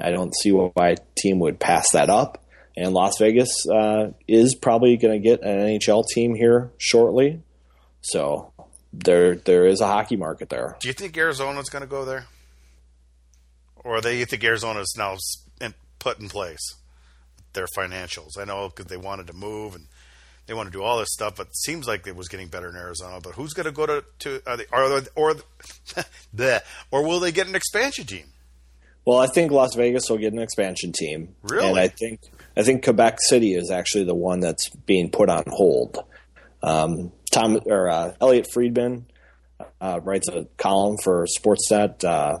[0.00, 2.42] I don't see why a team would pass that up.
[2.76, 7.40] And Las Vegas uh, is probably going to get an NHL team here shortly,
[8.02, 8.52] so
[8.92, 10.76] there there is a hockey market there.
[10.80, 12.26] Do you think Arizona's going to go there,
[13.86, 15.16] or they think Arizona's now
[15.60, 16.74] in- put in place
[17.52, 18.38] their financials?
[18.38, 19.86] I know because they wanted to move and
[20.46, 22.68] they want to do all this stuff, but it seems like it was getting better
[22.68, 23.20] in Arizona.
[23.22, 25.34] But who's going to go to to are they, are they, or
[26.34, 28.26] the or will they get an expansion team?
[29.04, 31.36] Well, I think Las Vegas will get an expansion team.
[31.42, 31.68] Really?
[31.68, 32.20] And I think
[32.56, 35.98] I think Quebec City is actually the one that's being put on hold.
[36.62, 39.06] Um, Tom or uh, Elliotte Friedman
[39.80, 42.04] uh, writes a column for Sportsnet.
[42.04, 42.38] Uh,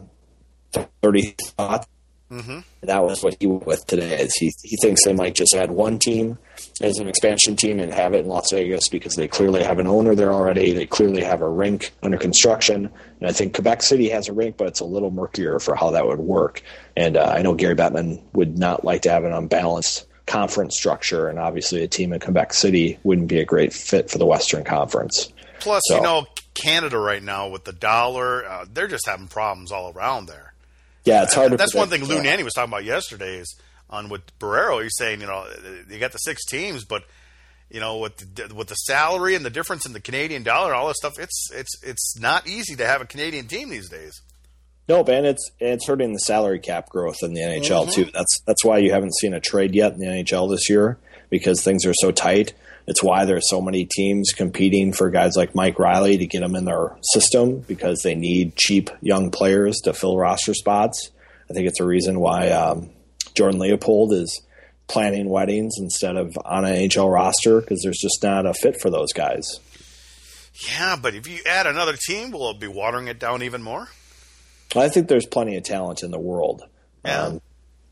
[1.02, 1.86] Thirty thoughts.
[2.30, 2.58] Mm-hmm.
[2.82, 4.20] That was what he went with today.
[4.20, 6.38] Is he he thinks they might just add one team
[6.82, 9.86] as an expansion team and have it in Las Vegas because they clearly have an
[9.86, 10.72] owner there already.
[10.72, 14.56] They clearly have a rink under construction, and I think Quebec City has a rink,
[14.56, 16.62] but it's a little murkier for how that would work.
[16.96, 21.28] And uh, I know Gary Bettman would not like to have an unbalanced conference structure,
[21.28, 24.64] and obviously a team in Quebec City wouldn't be a great fit for the Western
[24.64, 25.32] Conference.
[25.60, 29.70] Plus, So- you know, Canada right now with the dollar, uh, they're just having problems
[29.70, 30.54] all around there.
[31.06, 31.56] Yeah, it's hard to.
[31.56, 33.56] That's one thing Lou uh, Nanne was talking about yesterday is
[33.88, 34.82] on with Barreiro.
[34.82, 35.46] He's saying, you know,
[35.88, 37.04] you got the six teams, but
[37.70, 40.76] you know, with the, with the salary and the difference in the Canadian dollar, and
[40.76, 44.20] all this stuff, it's it's it's not easy to have a Canadian team these days.
[44.88, 48.06] No, Ben, it's it's hurting the salary cap growth in the NHL too.
[48.12, 50.98] That's that's why you haven't seen a trade yet in the NHL this year
[51.30, 52.54] because things are so tight.
[52.86, 56.40] It's why there are so many teams competing for guys like Mike Reilly to get
[56.40, 61.10] them in their system because they need cheap young players to fill roster spots.
[61.50, 62.90] I think it's a reason why um,
[63.34, 64.40] Jordan Leopold is
[64.88, 68.90] planning weddings instead of on an NHL roster because there's just not a fit for
[68.90, 69.58] those guys.
[70.68, 73.88] Yeah, but if you add another team, will it be watering it down even more?
[74.74, 76.62] I think there's plenty of talent in the world.
[77.04, 77.22] Yeah.
[77.24, 77.40] Um,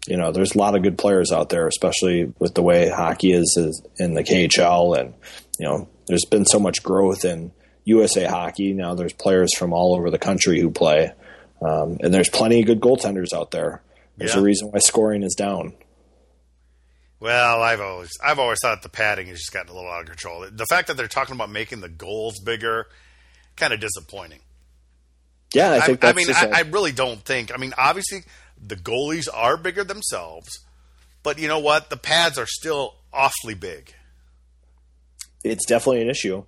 [0.06, 3.32] you know, there's a lot of good players out there, especially with the way hockey
[3.32, 5.14] is, is in the KHL, and
[5.58, 7.52] you know, there's been so much growth in
[7.84, 8.72] USA hockey.
[8.72, 11.12] Now there's players from all over the country who play,
[11.62, 13.82] um, and there's plenty of good goaltenders out there.
[14.16, 14.40] There's Yeah.
[14.40, 15.74] a reason why scoring is down.
[17.20, 20.06] Well, I've always I've always thought the padding has just gotten a little out of
[20.08, 20.46] control.
[20.50, 22.86] The fact that they're talking about making the goals bigger,
[23.56, 24.40] kind of disappointing.
[25.54, 27.52] Yeah, I think I mean, I, a- I really don't think.
[27.54, 28.24] I mean, obviously,
[28.66, 30.60] the goalies are bigger themselves,
[31.22, 31.90] but you know what?
[31.90, 33.94] The pads are still awfully big.
[35.42, 36.44] it's definitely an issue.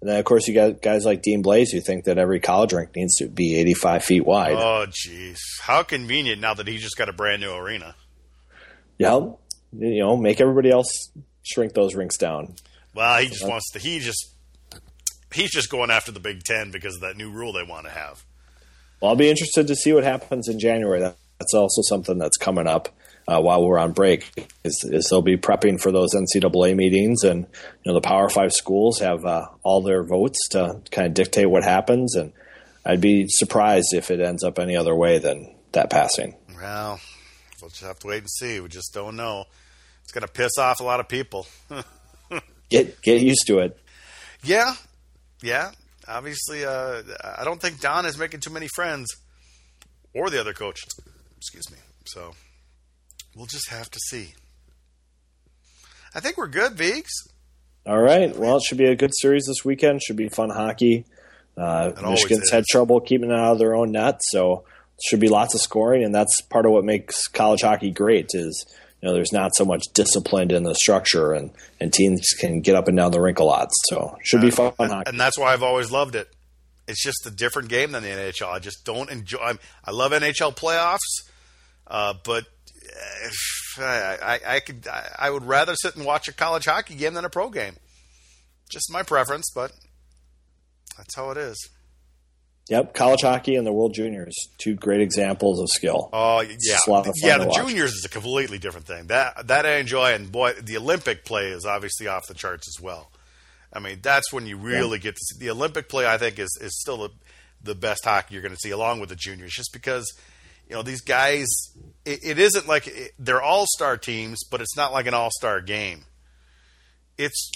[0.00, 2.72] And then, of course, you got guys like Dean Blais who think that every college
[2.72, 4.52] rink needs to be 85 feet wide.
[4.52, 7.96] Oh, jeez, how convenient now that he just got a brand new arena.
[8.96, 9.30] Yeah,
[9.72, 11.10] you know, make everybody else
[11.42, 12.54] shrink those rinks down.
[12.94, 13.50] Well, he just uh-huh.
[13.50, 13.78] wants to.
[13.80, 14.34] He just
[15.32, 17.92] he's just going after the Big Ten because of that new rule they want to
[17.92, 18.24] have.
[19.00, 21.00] Well, I'll be interested to see what happens in January.
[21.00, 22.88] That- That's also something that's coming up
[23.28, 24.48] uh, while we're on break.
[24.64, 28.52] Is, is they'll be prepping for those NCAA meetings, and you know the Power Five
[28.52, 32.14] schools have uh, all their votes to kind of dictate what happens.
[32.14, 32.32] And
[32.84, 36.34] I'd be surprised if it ends up any other way than that passing.
[36.56, 36.98] Well,
[37.60, 38.60] we'll just have to wait and see.
[38.60, 39.44] We just don't know.
[40.02, 41.46] It's going to piss off a lot of people.
[42.70, 43.78] Get get used to it.
[44.44, 44.74] Yeah,
[45.42, 45.70] yeah.
[46.06, 47.02] Obviously, uh,
[47.38, 49.08] I don't think Don is making too many friends,
[50.14, 50.80] or the other coach.
[51.38, 51.78] Excuse me.
[52.04, 52.34] So
[53.34, 54.34] we'll just have to see.
[56.14, 57.12] I think we're good, Vigs.
[57.86, 58.36] All right.
[58.36, 60.02] Well, it should be a good series this weekend.
[60.02, 61.06] Should be fun hockey.
[61.56, 64.64] Uh, Michigan's had trouble keeping it out of their own net, so
[65.08, 68.30] should be lots of scoring, and that's part of what makes college hockey great.
[68.34, 68.64] Is
[69.00, 71.50] you know there's not so much discipline in the structure, and
[71.80, 73.70] and teams can get up and down the rink a lot.
[73.88, 76.28] So should be fun and that's why I've always loved it.
[76.88, 78.48] It's just a different game than the NHL.
[78.52, 79.38] I just don't enjoy.
[79.38, 81.28] I'm, I love NHL playoffs,
[81.86, 82.44] uh, but
[83.78, 86.94] uh, I, I, I could I, I would rather sit and watch a college hockey
[86.96, 87.74] game than a pro game.
[88.70, 89.72] Just my preference, but
[90.96, 91.56] That's how it is.
[92.70, 96.10] Yep, college hockey and the World Juniors, two great examples of skill.
[96.12, 96.76] Oh yeah,
[97.22, 97.38] yeah.
[97.38, 99.06] The juniors is a completely different thing.
[99.06, 102.82] That that I enjoy, and boy, the Olympic play is obviously off the charts as
[102.82, 103.10] well.
[103.72, 105.02] I mean, that's when you really yeah.
[105.02, 106.06] get to see the Olympic play.
[106.06, 107.10] I think is is still the
[107.62, 110.06] the best hockey you're going to see, along with the juniors, just because
[110.68, 111.46] you know these guys.
[112.04, 115.30] It, it isn't like it, they're all star teams, but it's not like an all
[115.30, 116.04] star game.
[117.16, 117.50] It's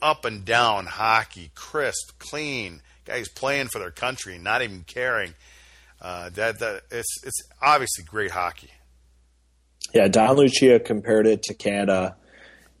[0.00, 5.34] up and down hockey, crisp, clean guys playing for their country, not even caring.
[6.00, 8.70] Uh, that that it's it's obviously great hockey.
[9.92, 12.16] Yeah, Don Lucia compared it to Canada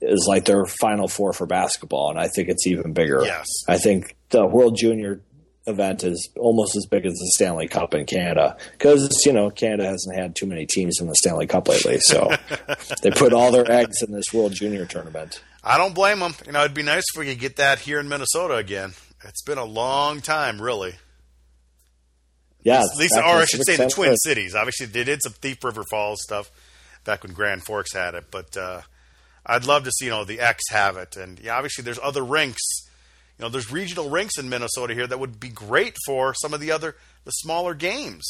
[0.00, 3.22] is like their Final Four for basketball, and I think it's even bigger.
[3.24, 5.20] Yes, I think the World Junior
[5.66, 9.86] event is almost as big as the Stanley Cup in Canada because you know Canada
[9.86, 12.30] hasn't had too many teams in the Stanley Cup lately, so
[13.02, 15.42] they put all their eggs in this World Junior tournament.
[15.62, 16.34] I don't blame them.
[16.46, 18.94] You know, it'd be nice if we could get that here in Minnesota again.
[19.24, 20.94] It's been a long time, really.
[22.62, 24.54] Yeah, at least, or I should say, the Twin Cities.
[24.54, 26.50] Obviously, they did some Thief River Falls stuff
[27.04, 28.82] back when Grand Forks had it, but uh,
[29.44, 32.24] I'd love to see you know the X have it, and yeah, obviously there's other
[32.24, 32.62] rinks.
[33.38, 36.60] You know, there's regional rinks in Minnesota here that would be great for some of
[36.60, 38.26] the other the smaller games.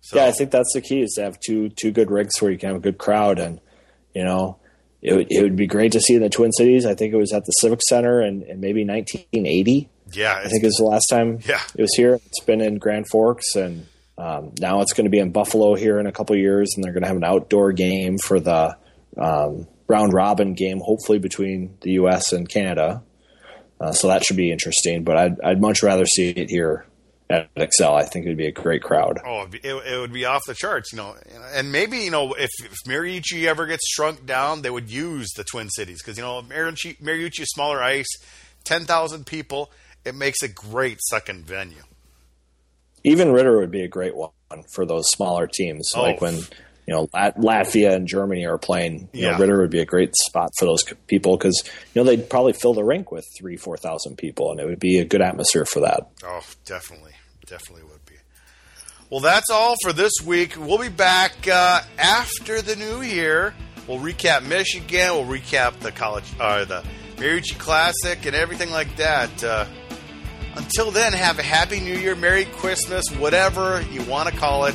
[0.00, 2.50] So, yeah, I think that's the key is to have two two good rinks where
[2.50, 3.60] you can have a good crowd, and
[4.14, 4.58] you know,
[5.02, 6.86] it would, it would be great to see in the Twin Cities.
[6.86, 9.88] I think it was at the Civic Center in, in maybe 1980.
[10.12, 11.60] Yeah, I think it was the last time yeah.
[11.74, 12.14] it was here.
[12.14, 13.86] It's been in Grand Forks, and
[14.18, 16.92] um, now it's going to be in Buffalo here in a couple years, and they're
[16.92, 18.76] going to have an outdoor game for the
[19.16, 22.32] um, round robin game, hopefully between the U.S.
[22.32, 23.02] and Canada.
[23.80, 25.04] Uh, so that should be interesting.
[25.04, 26.86] But I'd, I'd much rather see it here
[27.28, 27.94] at Xcel.
[27.94, 29.18] I think it'd be a great crowd.
[29.24, 31.14] Oh, it, it, would be off the charts, you know.
[31.54, 35.44] And maybe you know if, if Mariucci ever gets shrunk down, they would use the
[35.44, 38.08] Twin Cities because you know Mariucci, Mariucci smaller ice,
[38.64, 39.70] ten thousand people.
[40.04, 41.82] It makes a great second venue.
[43.02, 44.30] Even Ridder would be a great one
[44.72, 46.02] for those smaller teams, oh.
[46.02, 46.40] like when
[46.86, 49.08] you know Lat- Latvia and Germany are playing.
[49.12, 49.32] You yeah.
[49.32, 51.62] know, Ridder would be a great spot for those people because
[51.94, 54.80] you know they'd probably fill the rink with three, four thousand people, and it would
[54.80, 56.08] be a good atmosphere for that.
[56.24, 57.12] Oh, definitely
[57.46, 58.14] definitely would be.
[59.08, 60.56] Well, that's all for this week.
[60.58, 63.54] We'll be back uh, after the new year.
[63.86, 65.14] We'll recap Michigan.
[65.14, 66.84] We'll recap the college, uh, the
[67.16, 69.44] Mariucci Classic, and everything like that.
[69.44, 69.66] Uh,
[70.56, 74.74] until then, have a happy New Year, Merry Christmas, whatever you want to call it.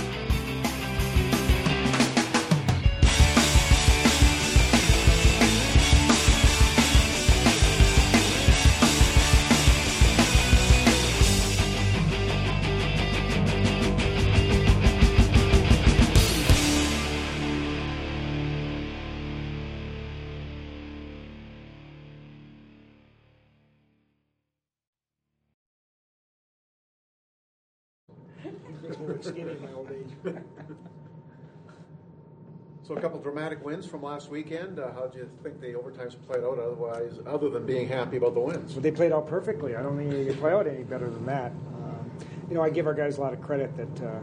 [33.41, 34.77] So dramatic wins from last weekend.
[34.77, 36.59] Uh, how do you think the overtimes played out?
[36.59, 39.75] Otherwise, other than being happy about the wins, well, they played out perfectly.
[39.75, 41.51] I don't think you can play out any better than that.
[41.73, 42.11] Um,
[42.49, 44.19] you know, I give our guys a lot of credit that uh,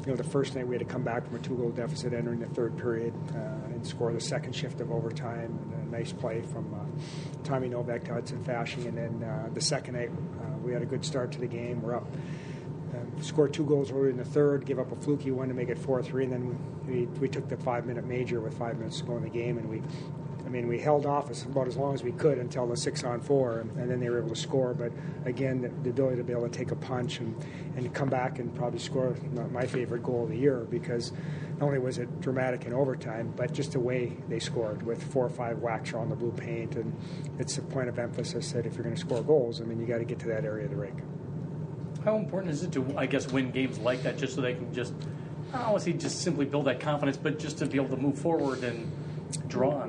[0.00, 2.40] you know the first night we had to come back from a two-goal deficit entering
[2.40, 5.58] the third period uh, and score the second shift of overtime.
[5.74, 9.60] And a nice play from uh, Tommy Novak to Hudson Fasching, and then uh, the
[9.60, 11.82] second night uh, we had a good start to the game.
[11.82, 12.06] We're up
[12.94, 15.68] Um, scored two goals early in the third, give up a fluky one to make
[15.68, 18.98] it 4 3, and then we, we took the five minute major with five minutes
[18.98, 19.82] to go in the game, and we
[20.44, 23.22] I mean, we held off about as long as we could until the six on
[23.22, 24.74] four, and, and then they were able to score.
[24.74, 24.92] But
[25.24, 27.34] again, the, the, ability to be able to take a punch and,
[27.74, 29.16] and come back and probably score
[29.50, 31.12] my favorite goal of the year because
[31.58, 35.24] not only was it dramatic in overtime, but just the way they scored with four
[35.24, 36.76] or five whacks on the blue paint.
[36.76, 36.94] And
[37.38, 39.86] it's a point of emphasis that if you're going to score goals, I mean, you
[39.86, 40.98] got to get to that area of the rink.
[42.04, 44.72] How important is it to, I guess, win games like that just so they can
[44.74, 44.92] just,
[45.52, 47.96] I don't want to say just simply build that confidence, but just to be able
[47.96, 48.90] to move forward and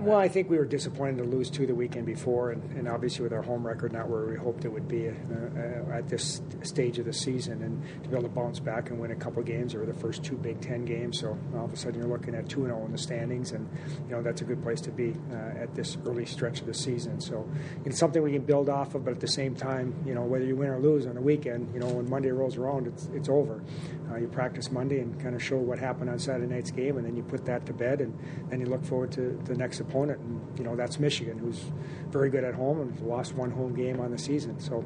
[0.03, 3.24] Well, I think we were disappointed to lose two the weekend before, and, and obviously
[3.24, 6.41] with our home record not where we hoped it would be uh, uh, at this
[6.64, 9.41] stage of the season, and to be able to bounce back and win a couple
[9.43, 11.20] games over the first two Big Ten games.
[11.20, 13.51] So all of a sudden you're looking at two and zero oh in the standings,
[13.51, 13.70] and
[14.07, 16.74] you know that's a good place to be uh, at this early stretch of the
[16.74, 17.22] season.
[17.22, 17.47] So
[17.86, 20.45] it's something we can build off of, but at the same time, you know whether
[20.45, 23.30] you win or lose on the weekend, you know when Monday rolls around, it's it's
[23.30, 23.64] over.
[24.11, 27.05] Uh, you practice Monday and kind of show what happened on Saturday night's game, and
[27.05, 28.18] then you put that to bed, and
[28.49, 31.72] then you look forward to the next opponent, and you know that's Michigan, who's
[32.10, 34.60] very good at home and lost one home game on the season.
[34.60, 34.84] So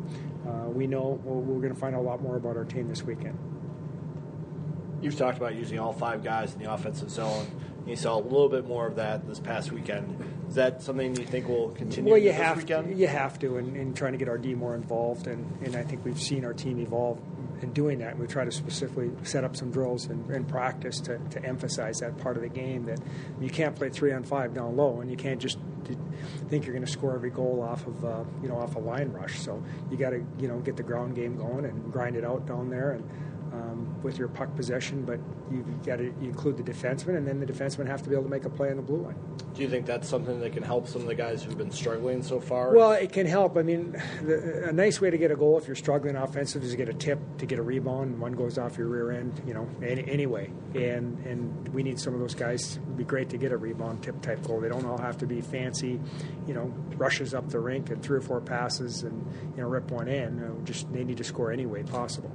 [0.48, 2.88] uh, we know we're, we're going to find out a lot more about our team
[2.88, 3.38] this weekend.
[5.02, 7.48] You've talked about using all five guys in the offensive zone.
[7.86, 10.18] You saw a little bit more of that this past weekend.
[10.48, 12.88] Is that something you think will continue Well, you this have weekend?
[12.88, 15.76] to, you have to, in, in trying to get our D more involved, and, and
[15.76, 17.20] I think we've seen our team evolve
[17.62, 18.12] in doing that.
[18.12, 22.00] And we try to specifically set up some drills and, and practice to, to emphasize
[22.00, 23.00] that part of the game that
[23.42, 25.58] you can't play three on five down low, and you can't just
[26.50, 29.12] think you're going to score every goal off of uh, you know off a line
[29.12, 29.40] rush.
[29.40, 32.46] So you got to you know get the ground game going and grind it out
[32.48, 33.10] down there and.
[33.58, 35.20] Um, with your puck possession, but
[35.52, 38.30] you've got to include the defenseman, and then the defensemen have to be able to
[38.30, 39.16] make a play on the blue line.
[39.54, 42.22] Do you think that's something that can help some of the guys who've been struggling
[42.22, 42.74] so far?
[42.76, 43.58] Well, it can help.
[43.58, 46.72] I mean, the, a nice way to get a goal if you're struggling offensive is
[46.72, 49.42] to get a tip, to get a rebound, and one goes off your rear end.
[49.48, 50.52] You know, any, anyway.
[50.76, 52.78] And and we need some of those guys.
[52.78, 54.62] It'd be great to get a rebound tip type goal.
[54.62, 56.00] They don't all have to be fancy,
[56.46, 59.90] you know, rushes up the rink and three or four passes and you know rip
[59.90, 60.44] one in.
[60.44, 62.32] Uh, just they need to score any way possible.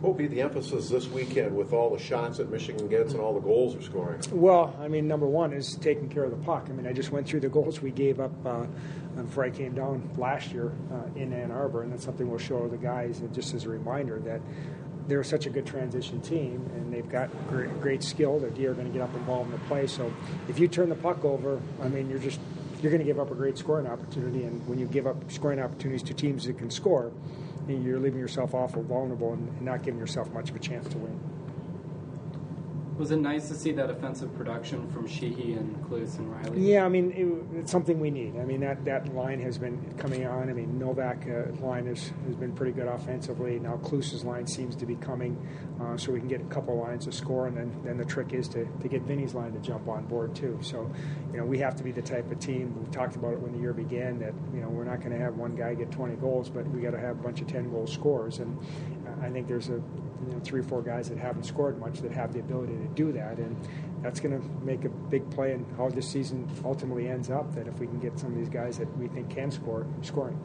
[0.00, 3.20] What will be the emphasis this weekend with all the shots that Michigan gets and
[3.20, 4.20] all the goals they're scoring?
[4.30, 6.66] Well, I mean, number one is taking care of the puck.
[6.68, 8.66] I mean, I just went through the goals we gave up uh,
[9.16, 12.68] before I came down last year uh, in Ann Arbor, and that's something we'll show
[12.68, 14.40] the guys and just as a reminder that
[15.08, 18.38] they're such a good transition team, and they've got great, great skill.
[18.38, 19.88] Their D are going to get up involved in the play.
[19.88, 20.12] So
[20.48, 22.38] if you turn the puck over, I mean, you're just
[22.80, 25.58] you're going to give up a great scoring opportunity, and when you give up scoring
[25.58, 27.10] opportunities to teams that can score,
[27.76, 30.98] you're leaving yourself awful vulnerable and, and not giving yourself much of a chance to
[30.98, 31.37] win.
[32.98, 36.72] Was it nice to see that offensive production from Sheehy and Kloos and Reilly?
[36.72, 38.36] Yeah, I mean it, it's something we need.
[38.36, 40.50] I mean that, that line has been coming on.
[40.50, 43.60] I mean Novak's uh, line has, has been pretty good offensively.
[43.60, 45.38] Now Kloos's line seems to be coming,
[45.80, 48.32] uh, so we can get a couple lines to score, and then, then the trick
[48.32, 50.58] is to, to get Vinny's line to jump on board too.
[50.60, 50.90] So,
[51.30, 52.74] you know, we have to be the type of team.
[52.84, 55.18] We talked about it when the year began that you know we're not going to
[55.18, 57.70] have one guy get 20 goals, but we got to have a bunch of 10
[57.70, 58.58] goal scorers, and
[59.22, 62.12] I think there's a you know, three or four guys that haven't scored much that
[62.12, 63.56] have the ability to do that, and
[64.02, 67.54] that's going to make a big play in how this season ultimately ends up.
[67.54, 70.38] That if we can get some of these guys that we think can score, scoring.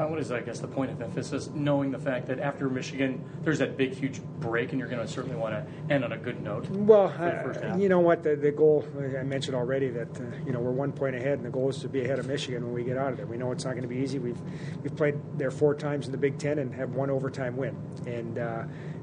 [0.00, 1.50] Uh, what is, I guess, the point of emphasis?
[1.54, 5.12] Knowing the fact that after Michigan, there's that big, huge break, and you're going to
[5.12, 6.66] certainly want to end on a good note.
[6.70, 8.22] Well, for the first uh, you know what?
[8.22, 11.44] The, the goal I mentioned already that uh, you know we're one point ahead, and
[11.44, 13.26] the goal is to be ahead of Michigan when we get out of there.
[13.26, 14.18] We know it's not going to be easy.
[14.18, 14.40] We've
[14.82, 17.76] we've played there four times in the Big Ten and have one overtime win,
[18.06, 18.62] and uh,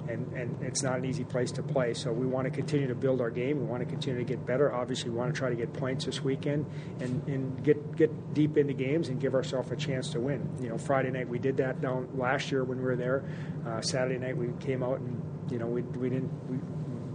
[0.09, 1.93] and and it's not an easy place to play.
[1.93, 3.59] So we want to continue to build our game.
[3.59, 4.73] We want to continue to get better.
[4.73, 6.65] Obviously, we want to try to get points this weekend
[6.99, 10.49] and and get get deep into games and give ourselves a chance to win.
[10.61, 13.23] You know, Friday night we did that down last year when we were there.
[13.65, 16.57] Uh, Saturday night we came out and you know we we didn't we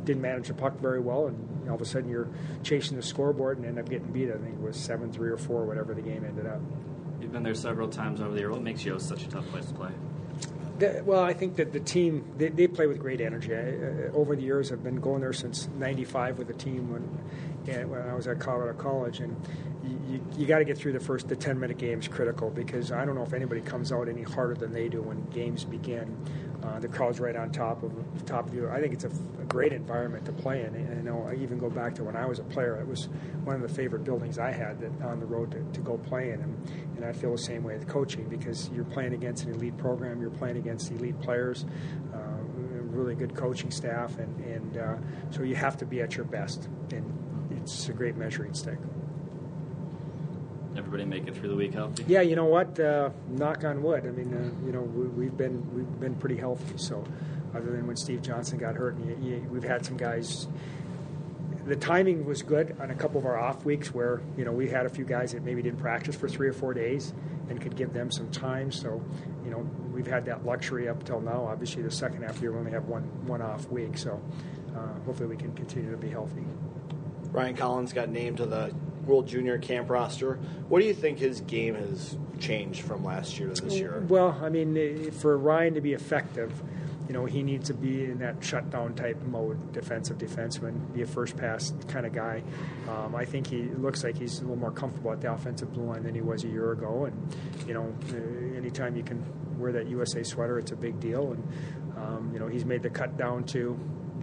[0.05, 2.28] didn't manage the puck very well, and all of a sudden you're
[2.62, 4.30] chasing the scoreboard and end up getting beat.
[4.30, 6.61] I think it was seven three or four, whatever the game ended up.
[7.20, 8.51] You've been there several times over the year.
[8.51, 9.93] What makes Yost such a tough place to play?
[10.83, 13.55] The- well, I think that the team they, they play with great energy.
[13.55, 17.03] I, uh, over the years, I've been going there since '95 with the team when
[17.89, 19.37] when I was at Colorado College, and
[19.85, 22.91] you, you, you got to get through the first the 10 minute games critical because
[22.91, 26.16] I don't know if anybody comes out any harder than they do when games begin.
[26.62, 27.92] Uh, the crowd's right on top of
[28.24, 28.68] top of you.
[28.68, 29.10] I think it's a,
[29.40, 30.74] a great environment to play in.
[30.74, 32.76] And I know I even go back to when I was a player.
[32.80, 33.08] It was
[33.44, 36.30] one of the favorite buildings I had that on the road to, to go play
[36.30, 39.54] in, and, and I feel the same way with coaching because you're playing against an
[39.54, 40.20] elite program.
[40.20, 41.66] You're playing against elite players.
[42.14, 42.18] Uh,
[42.92, 44.96] really good coaching staff, and, and uh,
[45.30, 48.78] so you have to be at your best, and it's a great measuring stick.
[50.76, 52.04] Everybody make it through the week healthy?
[52.06, 52.78] Yeah, you know what?
[52.80, 54.06] Uh, knock on wood.
[54.06, 56.76] I mean, uh, you know, we, we've been we've been pretty healthy.
[56.76, 57.04] So,
[57.54, 60.48] other than when Steve Johnson got hurt, and you, you, we've had some guys.
[61.64, 64.68] The timing was good on a couple of our off weeks where you know we
[64.68, 67.12] had a few guys that maybe didn't practice for three or four days
[67.48, 68.72] and could give them some time.
[68.72, 69.04] So,
[69.44, 69.58] you know,
[69.92, 71.46] we've had that luxury up till now.
[71.46, 73.98] Obviously, the second half of the year we only have one one off week.
[73.98, 74.20] So,
[74.74, 76.44] uh, hopefully, we can continue to be healthy.
[77.30, 78.74] Ryan Collins got named to the
[79.07, 80.34] World Junior Camp roster.
[80.68, 84.05] What do you think his game has changed from last year to this year?
[84.09, 86.53] Well, I mean, for Ryan to be effective,
[87.09, 91.07] you know, he needs to be in that shutdown type mode, defensive defenseman, be a
[91.07, 92.42] first pass kind of guy.
[92.88, 95.84] Um, I think he looks like he's a little more comfortable at the offensive blue
[95.84, 97.07] line than he was a year ago.
[97.07, 97.36] And,
[97.66, 99.24] you know, uh, anytime you can
[99.59, 101.32] wear that USA sweater, it's a big deal.
[101.32, 101.48] And,
[101.96, 103.78] um, you know, he's made the cut down to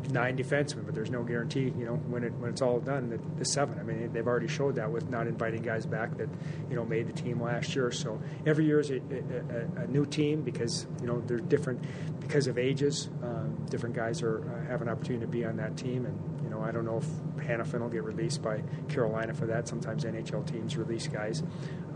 [0.09, 3.19] nine defensemen, but there's no guarantee, you know, when it when it's all done, the,
[3.37, 3.79] the seven.
[3.79, 6.29] I mean, they've already showed that with not inviting guys back that
[6.69, 7.91] you know made the team last year.
[7.91, 11.83] So every year is a, a, a new team because you know they're different
[12.19, 13.09] because of ages.
[13.23, 16.49] Um, different guys are uh, have an opportunity to be on that team, and you
[16.49, 19.67] know I don't know if Hanifin will get released by Carolina for that.
[19.67, 21.43] Sometimes NHL teams release guys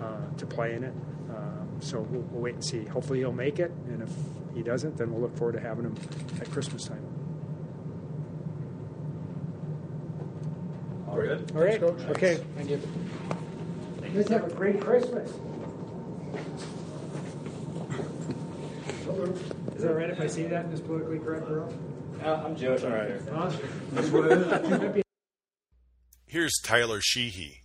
[0.01, 0.93] uh, to play in it.
[1.29, 2.85] Um, so we'll, we'll wait and see.
[2.85, 4.09] Hopefully he'll make it, and if
[4.53, 5.95] he doesn't, then we'll look forward to having him
[6.39, 7.12] at Christmas time.
[11.23, 11.51] Very good.
[11.55, 11.79] All right.
[11.79, 12.01] Coach.
[12.09, 12.35] Okay.
[12.55, 12.81] Thank you.
[14.13, 15.29] Let's have a great Christmas.
[19.75, 21.73] Is that right if I say that in this politically correct world?
[22.23, 22.83] I'm Jewish.
[22.83, 23.11] All right.
[23.33, 23.61] Awesome.
[23.91, 25.03] That's what it is.
[26.27, 27.61] Here's Tyler Sheehy.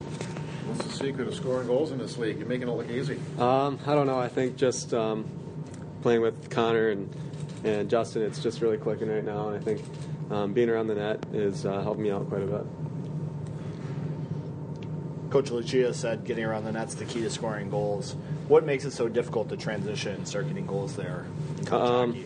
[0.00, 2.38] What's the secret of scoring goals in this league?
[2.38, 3.18] You're making it look easy.
[3.38, 4.20] Um, I don't know.
[4.20, 5.24] I think just um,
[6.02, 7.14] playing with Connor and,
[7.64, 9.48] and Justin, it's just really clicking right now.
[9.48, 9.82] And I think
[10.30, 12.66] um, being around the net is uh, helping me out quite a bit.
[15.30, 18.16] Coach Lucia said getting around the net's the key to scoring goals.
[18.48, 21.26] What makes it so difficult to transition and start getting goals there
[21.70, 22.24] Um.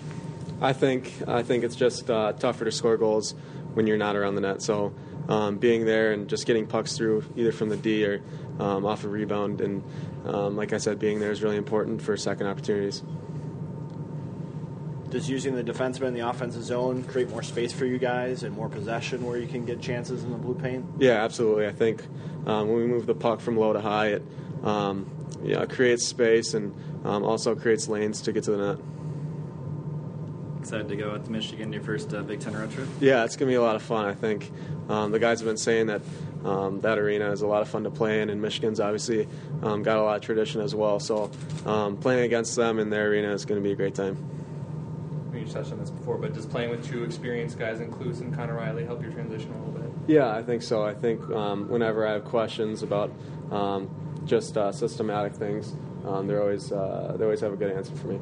[0.60, 3.34] I think I think it's just uh, tougher to score goals
[3.74, 4.62] when you're not around the net.
[4.62, 4.94] So
[5.28, 8.22] um, being there and just getting pucks through either from the D or
[8.58, 9.82] um, off a rebound, and
[10.24, 13.02] um, like I said, being there is really important for second opportunities.
[15.10, 18.54] Does using the defenseman in the offensive zone create more space for you guys and
[18.54, 20.84] more possession where you can get chances in the blue paint?
[20.98, 21.66] Yeah, absolutely.
[21.66, 22.02] I think
[22.46, 24.22] um, when we move the puck from low to high, it
[24.62, 25.10] um,
[25.42, 26.74] yeah, creates space and
[27.04, 28.84] um, also creates lanes to get to the net.
[30.60, 32.88] Excited to go out to Michigan, your first uh, Big Ten road trip.
[32.98, 34.50] Yeah, it's going to be a lot of fun, I think.
[34.88, 36.00] Um, the guys have been saying that
[36.42, 39.28] um, that arena is a lot of fun to play in, and Michigan's obviously
[39.62, 41.00] um, got a lot of tradition as well.
[41.00, 41.30] So
[41.66, 44.33] um, playing against them in their arena is going to be a great time.
[45.44, 48.22] We just touched on this before, but does playing with two experienced guys in Kloos
[48.22, 49.90] and Connor Reilly help your transition a little bit?
[50.06, 50.82] Yeah, I think so.
[50.82, 53.12] I think um, whenever I have questions about
[53.50, 53.90] um,
[54.24, 55.74] just uh, systematic things,
[56.06, 58.20] um, they're always uh, they always have a good answer for me.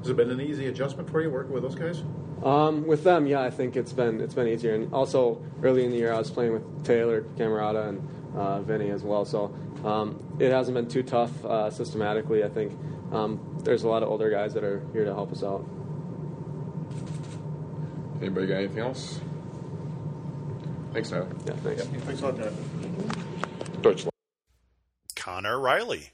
[0.00, 2.02] Has it been an easy adjustment for you working with those guys?
[2.44, 4.74] Um, with them, yeah, I think it's been it's been easier.
[4.74, 8.90] And also early in the year, I was playing with Taylor, Cammarata, and uh, Vinny
[8.90, 9.24] as well.
[9.24, 12.44] So um, it hasn't been too tough uh, systematically.
[12.44, 12.78] I think
[13.12, 15.64] um, there's a lot of older guys that are here to help us out.
[18.20, 19.20] Anybody got anything else?
[20.92, 21.28] Thanks, Tyler.
[21.46, 21.82] Yeah, thanks.
[21.84, 23.82] Thanks a lot, Dad.
[23.82, 24.06] Deutsch.
[25.16, 26.10] Connor Reilly.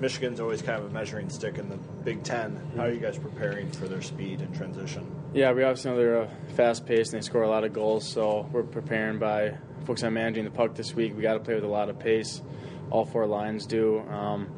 [0.00, 2.60] Michigan's always kind of a measuring stick in the Big Ten.
[2.76, 5.10] How are you guys preparing for their speed and transition?
[5.32, 8.48] Yeah, we obviously know they're fast paced and they score a lot of goals, so
[8.52, 11.16] we're preparing by focusing on managing the puck this week.
[11.16, 12.42] We got to play with a lot of pace.
[12.90, 14.00] All four lines do.
[14.10, 14.48] Um,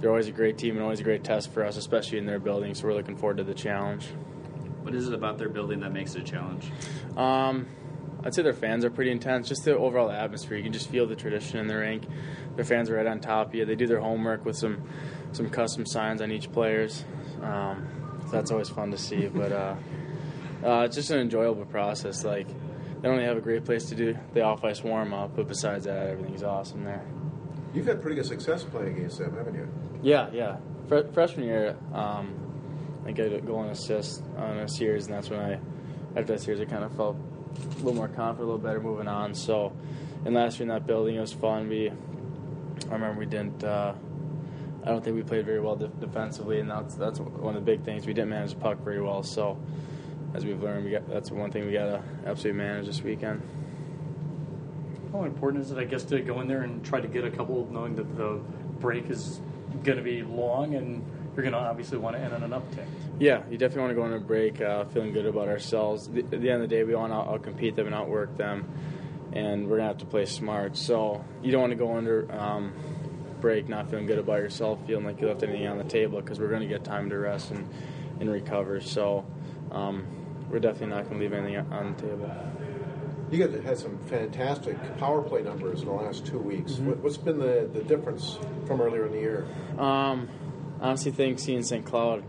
[0.00, 2.38] they're always a great team and always a great test for us, especially in their
[2.38, 2.74] building.
[2.74, 4.06] So we're looking forward to the challenge.
[4.82, 6.70] What is it about their building that makes it a challenge?
[7.16, 7.66] Um,
[8.24, 9.48] I'd say their fans are pretty intense.
[9.48, 12.04] Just the overall atmosphere, you can just feel the tradition in the rink.
[12.56, 13.64] Their fans are right on top of you.
[13.64, 14.82] They do their homework with some
[15.32, 17.04] some custom signs on each player's.
[17.42, 19.26] Um, so that's always fun to see.
[19.28, 19.76] But uh,
[20.64, 22.24] uh, it's just an enjoyable process.
[22.24, 25.36] Like they don't only have a great place to do the off ice warm up,
[25.36, 27.04] but besides that, everything's awesome there.
[27.76, 29.68] You've had pretty good success playing against them, haven't you?
[30.02, 30.56] Yeah, yeah.
[30.88, 32.34] Fre- freshman year, um,
[33.04, 35.60] I got a goal and assist on a series, and that's when I,
[36.18, 39.08] after that series, I kind of felt a little more confident, a little better moving
[39.08, 39.34] on.
[39.34, 39.74] So,
[40.24, 41.68] and last year in that building, it was fun.
[41.68, 43.62] We, I remember we didn't.
[43.62, 43.92] Uh,
[44.82, 47.70] I don't think we played very well de- defensively, and that's that's one of the
[47.70, 48.06] big things.
[48.06, 49.22] We didn't manage the puck very well.
[49.22, 49.60] So,
[50.32, 53.42] as we've learned, we got that's one thing we got to absolutely manage this weekend.
[55.12, 57.30] How important is it, I guess, to go in there and try to get a
[57.30, 58.40] couple, knowing that the
[58.80, 59.40] break is
[59.82, 61.04] going to be long and
[61.34, 62.86] you're going to obviously want to end on an uptick?
[63.18, 66.08] Yeah, you definitely want to go on a break uh, feeling good about ourselves.
[66.08, 68.36] The- At the end of the day, we want to out compete them and outwork
[68.36, 68.68] them,
[69.32, 70.76] and we're going to have to play smart.
[70.76, 72.72] So you don't want to go under um,
[73.40, 76.40] break not feeling good about yourself, feeling like you left anything on the table because
[76.40, 77.68] we're going to get time to rest and,
[78.20, 78.80] and recover.
[78.80, 79.24] So
[79.70, 80.06] um,
[80.50, 82.30] we're definitely not going to leave anything on the table.
[83.30, 86.72] You guys had some fantastic power play numbers in the last two weeks.
[86.74, 86.84] Mhm.
[86.86, 89.46] What, what's been the, the difference from earlier in the year?
[89.78, 90.28] Um,
[90.80, 91.84] honestly, think seeing St.
[91.84, 92.22] Cloud,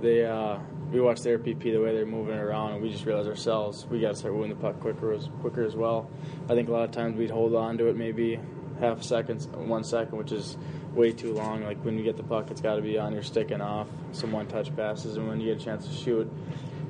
[0.00, 0.58] they uh,
[0.90, 4.00] we watched their PP the way they're moving around, and we just realized ourselves we
[4.00, 6.10] got to start moving the puck quicker as quicker as well.
[6.48, 8.38] I think a lot of times we'd hold on to it maybe
[8.80, 10.56] half a second, one second, which is
[10.92, 11.62] way too long.
[11.62, 13.86] Like when you get the puck, it's got to be on your stick and off.
[14.12, 16.30] Some one-touch passes, and when you get a chance to shoot,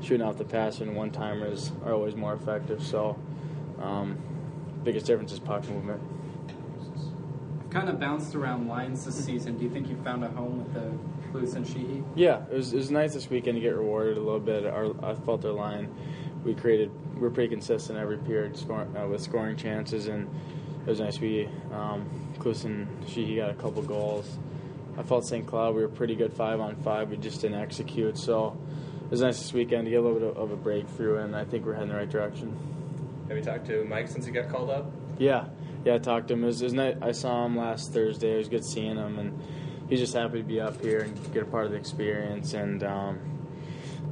[0.02, 2.82] shooting off the pass and one timers are always more effective.
[2.82, 3.18] So,
[3.80, 4.18] um,
[4.82, 6.02] biggest difference is puck movement.
[7.60, 9.56] I've Kind of bounced around lines this season.
[9.56, 10.90] Do you think you found a home with the
[11.32, 12.04] Blues and Sheehy?
[12.14, 14.66] Yeah, it was, it was nice this weekend to get rewarded a little bit.
[14.66, 15.92] Our, I felt our line,
[16.44, 20.28] we created, we were pretty consistent every period scoring, uh, with scoring chances, and
[20.86, 21.18] it was nice.
[21.18, 24.38] We, um, Kloos and Sheehy got a couple goals.
[24.96, 25.44] I felt St.
[25.44, 27.10] Cloud, we were pretty good five on five.
[27.10, 28.16] We just didn't execute.
[28.16, 28.56] So
[29.04, 31.44] it was nice this weekend to get a little bit of, a breakthrough, and I
[31.44, 32.56] think we're heading the right direction.
[33.28, 34.90] Have you talked to Mike since he got called up?
[35.18, 35.46] Yeah,
[35.84, 36.44] yeah, I talked to him.
[36.44, 36.96] It was, it was nice.
[37.00, 38.34] I saw him last Thursday.
[38.34, 39.40] It was good seeing him, and
[39.88, 42.54] he's just happy to be up here and get a part of the experience.
[42.54, 43.34] And um,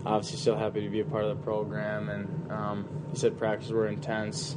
[0.05, 2.09] obviously still happy to be a part of the program.
[2.09, 4.57] And um, he said practices were intense.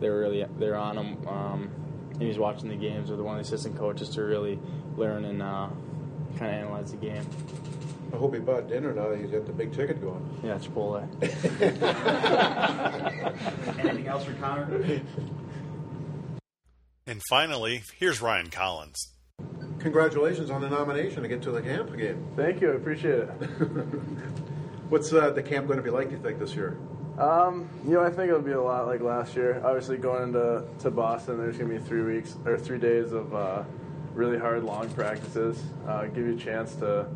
[0.00, 1.70] They were really they're on him, um,
[2.14, 4.58] and he's watching the games with one of the assistant coaches to really
[4.96, 5.68] learn and uh,
[6.36, 7.24] kind of analyze the game.
[8.14, 10.38] I hope he bought dinner now that he's got the big ticket going.
[10.44, 11.02] Yeah, it's Chipotle.
[13.80, 15.00] Anything else for Connor?
[17.08, 19.10] And finally, here's Ryan Collins.
[19.80, 22.24] Congratulations on the nomination to get to the camp again.
[22.36, 23.28] Thank you, I appreciate it.
[24.90, 26.78] What's uh, the camp going to be like, do you think, this year?
[27.18, 29.60] Um, you know, I think it'll be a lot like last year.
[29.64, 33.34] Obviously, going into to Boston, there's going to be three weeks or three days of
[33.34, 33.64] uh,
[34.12, 35.60] really hard, long practices.
[35.88, 37.08] Uh, give you a chance to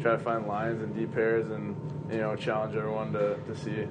[0.00, 1.76] try to find lines and deep pairs, and
[2.10, 3.86] you know, challenge everyone to, to see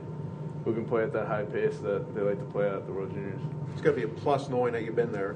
[0.65, 3.11] who can play at that high pace that they like to play at the World
[3.11, 3.41] Juniors.
[3.73, 5.35] It's going to be a plus knowing that you've been there.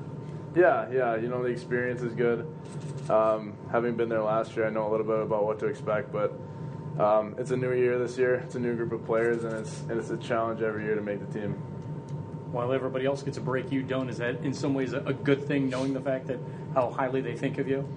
[0.56, 1.16] Yeah, yeah.
[1.16, 2.46] You know, the experience is good.
[3.10, 6.12] Um, having been there last year, I know a little bit about what to expect,
[6.12, 6.34] but
[7.00, 8.36] um, it's a new year this year.
[8.36, 11.02] It's a new group of players, and it's and it's a challenge every year to
[11.02, 11.54] make the team.
[12.52, 14.10] While everybody else gets a break, you don't.
[14.10, 16.40] Is that in some ways a, a good thing, knowing the fact that
[16.76, 17.88] how highly they think of you?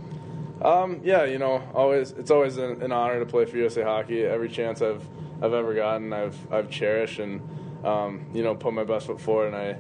[0.63, 4.23] Um, yeah, you know, always it's always an, an, honor to play for USA Hockey.
[4.23, 5.07] Every chance I've
[5.43, 7.41] I've ever gotten, I've I've cherished and
[7.85, 9.77] um, you know put my best foot forward, and I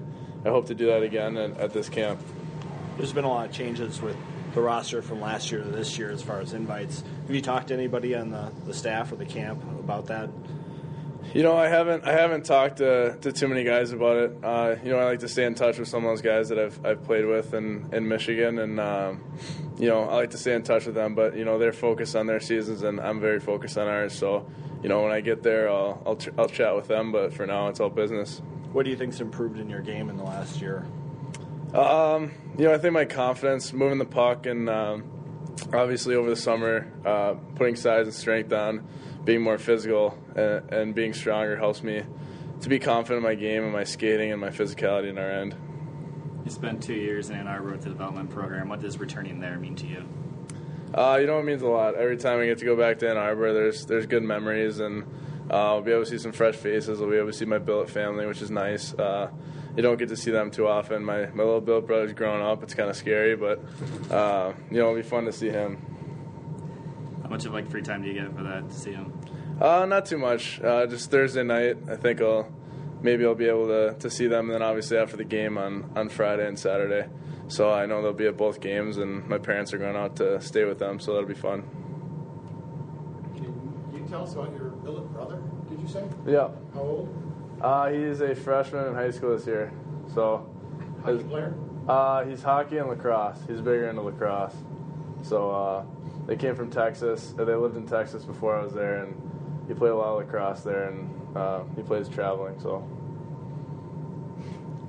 [0.46, 2.20] I hope to do that again at, at this camp.
[2.98, 4.16] There's been a lot of changes with
[4.54, 7.02] the roster from last year to this year as far as invites.
[7.26, 10.30] Have you talked to anybody on the, the staff or the camp about that?
[11.34, 14.32] You know, I haven't I haven't talked to, to too many guys about it.
[14.42, 16.58] Uh, you know, I like to stay in touch with some of those guys that
[16.58, 19.22] I've, I've played with in, in Michigan, and um,
[19.78, 21.14] you know, I like to stay in touch with them.
[21.14, 24.14] But you know, they're focused on their seasons, and I'm very focused on ours.
[24.14, 24.48] So,
[24.82, 27.12] you know, when I get there, I'll I'll, ch- I'll chat with them.
[27.12, 28.40] But for now, it's all business.
[28.72, 30.86] What do you think's improved in your game in the last year?
[31.74, 35.04] Um, you know, I think my confidence, moving the puck, and um,
[35.74, 38.86] obviously over the summer, uh, putting size and strength on,
[39.26, 42.02] being more physical, and, and, being stronger helps me
[42.60, 45.54] to be confident in my game and my skating and my physicality in our end.
[46.44, 48.68] You spent two years in Ann Arbor with the development program.
[48.68, 50.08] What does returning there mean to you?
[50.94, 51.96] Uh, you know, it means a lot.
[51.96, 55.02] Every time I get to go back to Ann Arbor, there's there's good memories, and
[55.50, 57.02] uh, I'll be able to see some fresh faces.
[57.02, 58.94] I'll be able to see my billet family, which is nice.
[58.94, 59.30] Uh,
[59.76, 61.04] you don't get to see them too often.
[61.04, 62.62] My my little billet brother's growing up.
[62.62, 63.60] It's kind of scary, but
[64.08, 65.95] uh, you know it'll be fun to see him.
[67.26, 69.12] How much of like free time do you get for that to see him?
[69.60, 70.60] Uh, not too much.
[70.60, 71.76] Uh, just Thursday night.
[71.90, 72.48] I think I'll
[73.02, 74.44] maybe I'll be able to, to see them.
[74.44, 77.08] And then obviously after the game on, on Friday and Saturday.
[77.48, 80.40] So I know they'll be at both games, and my parents are going out to
[80.40, 81.00] stay with them.
[81.00, 81.64] So that'll be fun.
[83.34, 85.42] Can you tell us about your billet brother?
[85.68, 86.04] Did you say?
[86.28, 86.50] Yeah.
[86.74, 87.58] How old?
[87.60, 89.72] Uh, he's a freshman in high school this year.
[90.14, 90.48] So,
[91.02, 91.56] hockey player?
[91.88, 93.38] Uh, he's hockey and lacrosse.
[93.48, 94.54] He's bigger into lacrosse.
[95.22, 95.84] So uh,
[96.26, 97.34] they came from Texas.
[97.36, 99.14] They lived in Texas before I was there, and
[99.68, 102.58] he played a lot of lacrosse there, and uh, he plays traveling.
[102.60, 102.86] So.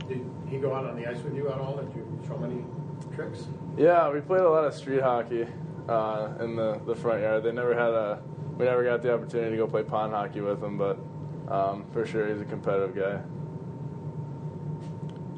[0.07, 1.77] Did he go out on the ice with you at all?
[1.77, 3.45] Did you show him any tricks?
[3.77, 5.45] Yeah, we played a lot of street hockey
[5.87, 7.43] uh, in the, the front yard.
[7.43, 8.21] They never had a.
[8.57, 10.97] We never got the opportunity to go play pond hockey with him, but
[11.47, 13.21] um, for sure, he's a competitive guy.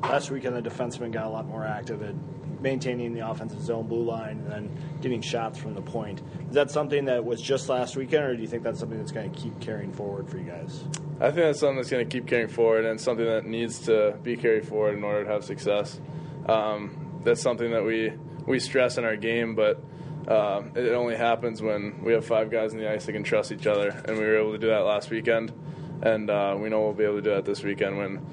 [0.08, 2.16] Last weekend, the defenseman got a lot more active at
[2.62, 6.22] maintaining the offensive zone blue line and then getting shots from the point.
[6.50, 9.12] Is that something that was just last weekend, or do you think that's something that's
[9.12, 10.84] going to keep carrying forward for you guys?
[11.20, 14.18] I think that's something that's going to keep carrying forward and something that needs to
[14.24, 16.00] be carried forward in order to have success.
[16.48, 18.14] Um, that's something that we,
[18.46, 19.84] we stress in our game, but
[20.28, 23.52] uh, it only happens when we have five guys in the ice that can trust
[23.52, 25.54] each other, and we were able to do that last weekend
[26.02, 28.26] and uh, we know we'll be able to do that this weekend when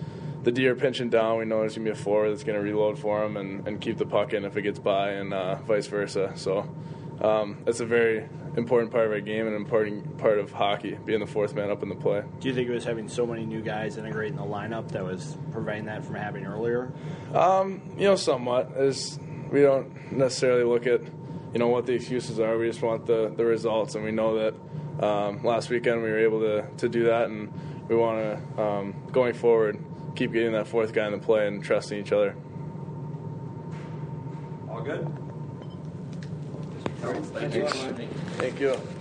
[0.47, 1.38] the deer pinching down.
[1.38, 3.99] We know there's gonna be a forward that's gonna reload for them and, and keep
[3.99, 6.34] the puck in if it gets by, and uh, vice versa.
[6.36, 6.72] So
[7.20, 10.99] um, that's a very important part of our game and an important part of hockey,
[11.05, 12.22] being the fourth man up in the play.
[12.38, 15.36] Do you think it was having so many new guys integrating the lineup that was
[15.51, 16.92] preventing that from happening earlier?
[17.34, 18.72] Um, you know, somewhat.
[18.76, 19.18] As
[19.51, 21.01] we don't necessarily look at
[21.53, 22.57] you know what the excuses are.
[22.57, 26.20] We just want the the results, and we know that um, last weekend we were
[26.20, 27.53] able to, to do that, and
[27.88, 28.18] we want
[28.57, 29.78] to, um, going forward,
[30.17, 32.35] keep getting that fourth guy in the play and trusting each other.
[34.69, 35.07] All good?
[37.35, 37.69] Thank you.
[37.69, 38.95] Thank you.